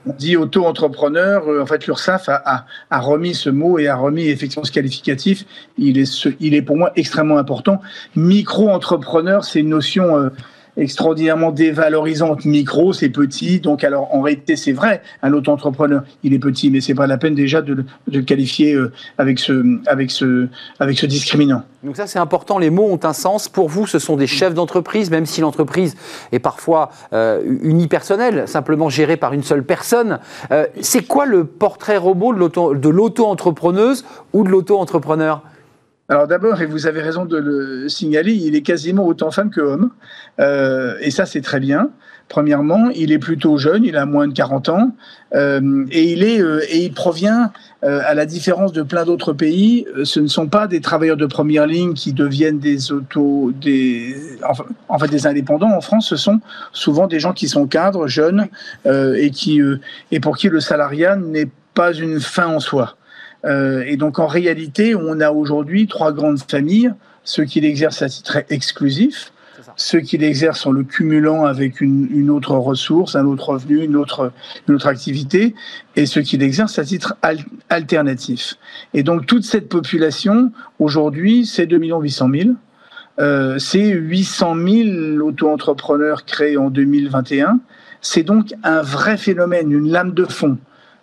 [0.05, 1.61] On dit auto-entrepreneur.
[1.61, 5.45] En fait, l'URSSAF a, a, remis ce mot et a remis effectivement ce qualificatif.
[5.77, 7.81] Il est, il est pour moi extrêmement important.
[8.15, 10.31] Micro-entrepreneur, c'est une notion
[10.79, 12.45] extraordinairement dévalorisante.
[12.45, 13.59] Micro, c'est petit.
[13.59, 17.17] Donc, alors, en réalité, c'est vrai, un auto-entrepreneur, il est petit, mais c'est pas la
[17.17, 20.47] peine déjà de, le qualifier euh, avec ce, avec ce,
[20.79, 21.63] avec ce discriminant.
[21.83, 22.57] Donc ça, c'est important.
[22.57, 23.47] Les mots ont un sens.
[23.47, 25.95] Pour vous, ce sont des chefs d'entreprise, même si l'entreprise
[26.31, 30.19] est parfois euh, unipersonnelle, simplement gérée par une seule personne.
[30.51, 35.41] Euh, c'est quoi le portrait robot de l'auto-entrepreneuse ou de l'auto-entrepreneur?
[36.09, 39.61] Alors d'abord, et vous avez raison de le signaler, il est quasiment autant femme que
[39.61, 39.91] homme.
[40.39, 41.91] Euh, et ça, c'est très bien.
[42.29, 44.95] Premièrement, il est plutôt jeune, il a moins de 40 ans,
[45.35, 47.51] euh, et il est euh, et il provient,
[47.81, 51.65] à la différence de plein d'autres pays, ce ne sont pas des travailleurs de première
[51.65, 54.17] ligne qui deviennent des auto, des
[54.89, 55.71] en fait des indépendants.
[55.71, 56.41] En France, ce sont
[56.73, 58.47] souvent des gens qui sont cadres, jeunes,
[58.85, 59.61] et qui
[60.11, 62.97] et pour qui le salariat n'est pas une fin en soi.
[63.45, 66.91] Euh, et donc en réalité, on a aujourd'hui trois grandes familles,
[67.23, 69.31] ceux qui l'exercent à titre exclusif,
[69.75, 74.31] ceux qui l'exercent en le cumulant avec une, autre ressource, un autre revenu, une autre,
[74.67, 75.55] une autre activité,
[75.95, 77.15] et ceux qui l'exercent à titre
[77.69, 78.55] alternatif.
[78.93, 82.49] Et donc toute cette population, aujourd'hui, c'est 2 800 000.
[83.19, 87.59] Euh, c'est 800 000 auto-entrepreneurs créés en 2021.
[88.01, 90.57] C'est donc un vrai phénomène, une lame de fond.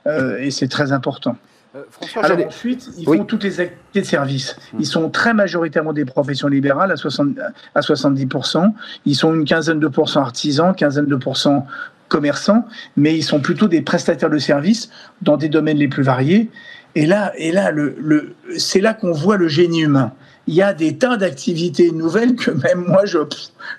[0.07, 1.37] Euh, et c'est très important.
[1.77, 1.83] Euh,
[2.23, 4.57] Alors ensuite, ils font toutes les activités de service.
[4.73, 4.81] Hum.
[4.81, 7.39] Ils sont très majoritairement des professions libérales à, 60,
[7.75, 8.73] à 70%.
[9.05, 11.67] Ils sont une quinzaine de pourcents artisans, quinzaine de pourcents
[12.09, 12.67] commerçants,
[12.97, 14.91] mais ils sont plutôt des prestataires de services
[15.23, 16.51] dans des domaines les plus variés.
[16.95, 20.13] Et là, et là le, le c'est là qu'on voit le génie humain.
[20.47, 23.19] Il y a des tas d'activités nouvelles que même moi, je,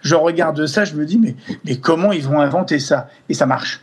[0.02, 1.36] je regarde ça, je me dis, mais,
[1.66, 3.10] mais comment ils vont inventer ça?
[3.30, 3.82] Et ça marche.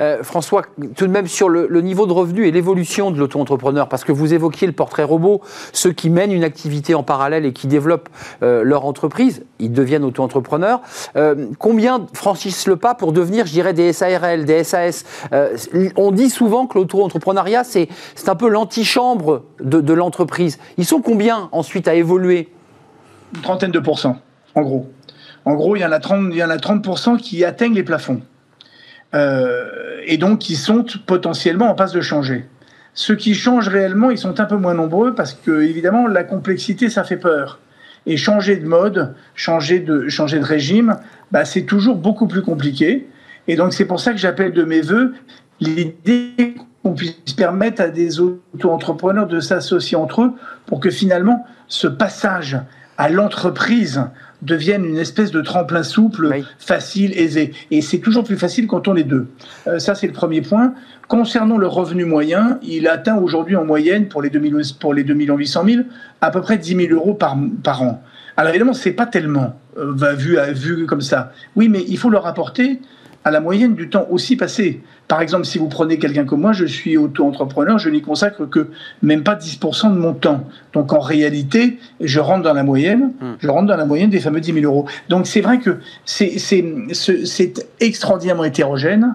[0.00, 0.62] Euh, François,
[0.96, 4.34] tout de même sur le, niveau de revenu et l'évolution de l'auto-entrepreneur, parce que vous
[4.34, 5.40] évoquiez le portrait robot,
[5.72, 8.08] ceux qui mènent une activité en parallèle et qui développent
[8.42, 10.80] euh, leur entreprise, ils deviennent auto-entrepreneurs.
[11.16, 15.04] Euh, combien franchissent le pas pour devenir, je dirais, des SARL, des SAS
[15.96, 17.88] On dit souvent que l'auto-entrepreneuriat, c'est
[18.26, 20.58] un peu l'antichambre de, l'entreprise.
[20.76, 22.48] Ils sont combien ensuite à évoluer?
[23.34, 24.18] Une trentaine de pourcents,
[24.54, 24.88] en gros.
[25.44, 27.82] En gros, il y en a 30, il y en a 30% qui atteignent les
[27.82, 28.20] plafonds.
[29.14, 32.46] Euh, et donc qui sont potentiellement en passe de changer.
[32.94, 36.90] Ceux qui changent réellement, ils sont un peu moins nombreux parce que, évidemment, la complexité,
[36.90, 37.60] ça fait peur.
[38.06, 40.96] Et changer de mode, changer de, changer de régime,
[41.30, 43.08] bah, c'est toujours beaucoup plus compliqué.
[43.46, 45.14] Et donc, c'est pour ça que j'appelle de mes voeux
[45.60, 50.32] l'idée qu'on puisse permettre à des auto-entrepreneurs de s'associer entre eux
[50.66, 52.58] pour que finalement, ce passage
[52.98, 54.02] à l'entreprise
[54.42, 57.52] deviennent une espèce de tremplin souple, facile, aisé.
[57.70, 59.28] Et c'est toujours plus facile quand on est deux.
[59.66, 60.74] Euh, ça, c'est le premier point.
[61.06, 65.14] Concernant le revenu moyen, il atteint aujourd'hui en moyenne, pour les, 2000, pour les 2
[65.14, 65.82] 800 000,
[66.20, 68.02] à peu près 10 000 euros par, par an.
[68.36, 71.32] Alors évidemment, c'est pas tellement euh, vu, vu comme ça.
[71.56, 72.80] Oui, mais il faut le rapporter
[73.24, 74.80] à la moyenne du temps aussi passé.
[75.06, 78.68] Par exemple, si vous prenez quelqu'un comme moi, je suis auto-entrepreneur, je n'y consacre que
[79.02, 80.46] même pas 10% de mon temps.
[80.72, 83.34] Donc en réalité, je rentre dans la moyenne, hmm.
[83.40, 84.86] je rentre dans la moyenne des fameux 10 000 euros.
[85.08, 89.14] Donc c'est vrai que c'est extraordinairement hétérogène,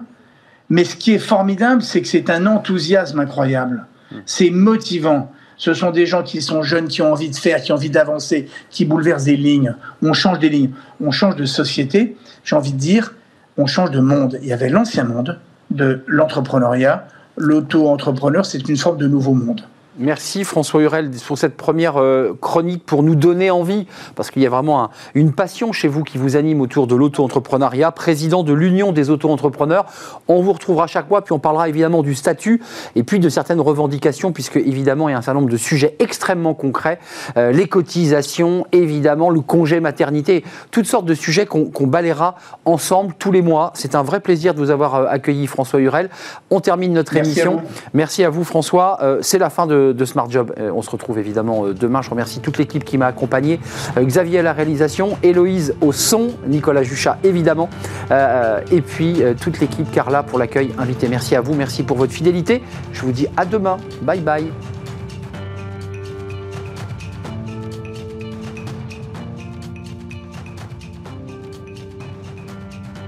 [0.68, 3.86] mais ce qui est formidable, c'est que c'est un enthousiasme incroyable.
[4.10, 4.18] Hmm.
[4.26, 5.30] C'est motivant.
[5.56, 7.90] Ce sont des gens qui sont jeunes, qui ont envie de faire, qui ont envie
[7.90, 9.76] d'avancer, qui bouleversent des lignes.
[10.02, 12.16] On change des lignes, on change de société.
[12.44, 13.14] J'ai envie de dire,
[13.56, 14.38] on change de monde.
[14.42, 15.38] Il y avait l'ancien monde
[15.70, 17.06] de l'entrepreneuriat.
[17.36, 19.62] L'auto-entrepreneur, c'est une forme de nouveau monde.
[19.96, 23.86] Merci François Hurel pour cette première euh, chronique pour nous donner envie,
[24.16, 27.92] parce qu'il y a vraiment une passion chez vous qui vous anime autour de l'auto-entrepreneuriat,
[27.92, 29.86] président de l'Union des auto-entrepreneurs.
[30.26, 32.60] On vous retrouvera chaque mois, puis on parlera évidemment du statut
[32.96, 35.94] et puis de certaines revendications, puisque évidemment il y a un certain nombre de sujets
[36.00, 36.98] extrêmement concrets,
[37.36, 40.42] euh, les cotisations, évidemment le congé maternité,
[40.72, 42.34] toutes sortes de sujets qu'on qu balayera
[42.64, 43.70] ensemble tous les mois.
[43.74, 46.10] C'est un vrai plaisir de vous avoir euh, accueilli François Hurel.
[46.50, 47.62] On termine notre émission.
[47.92, 48.98] Merci à vous François.
[49.20, 50.52] C'est la fin de de, Smart Job.
[50.58, 52.02] Euh, on se retrouve évidemment euh, demain.
[52.02, 53.60] Je remercie toute l'équipe qui m'a accompagné.
[53.96, 57.68] Euh, Xavier à la réalisation, Héloïse au son, Nicolas Juchat évidemment,
[58.70, 61.08] et puis toute l'équipe Carla pour l'accueil invité.
[61.08, 62.62] Merci à vous, merci pour votre fidélité.
[62.92, 63.76] Je vous dis à demain.
[64.02, 64.73] Bye bye.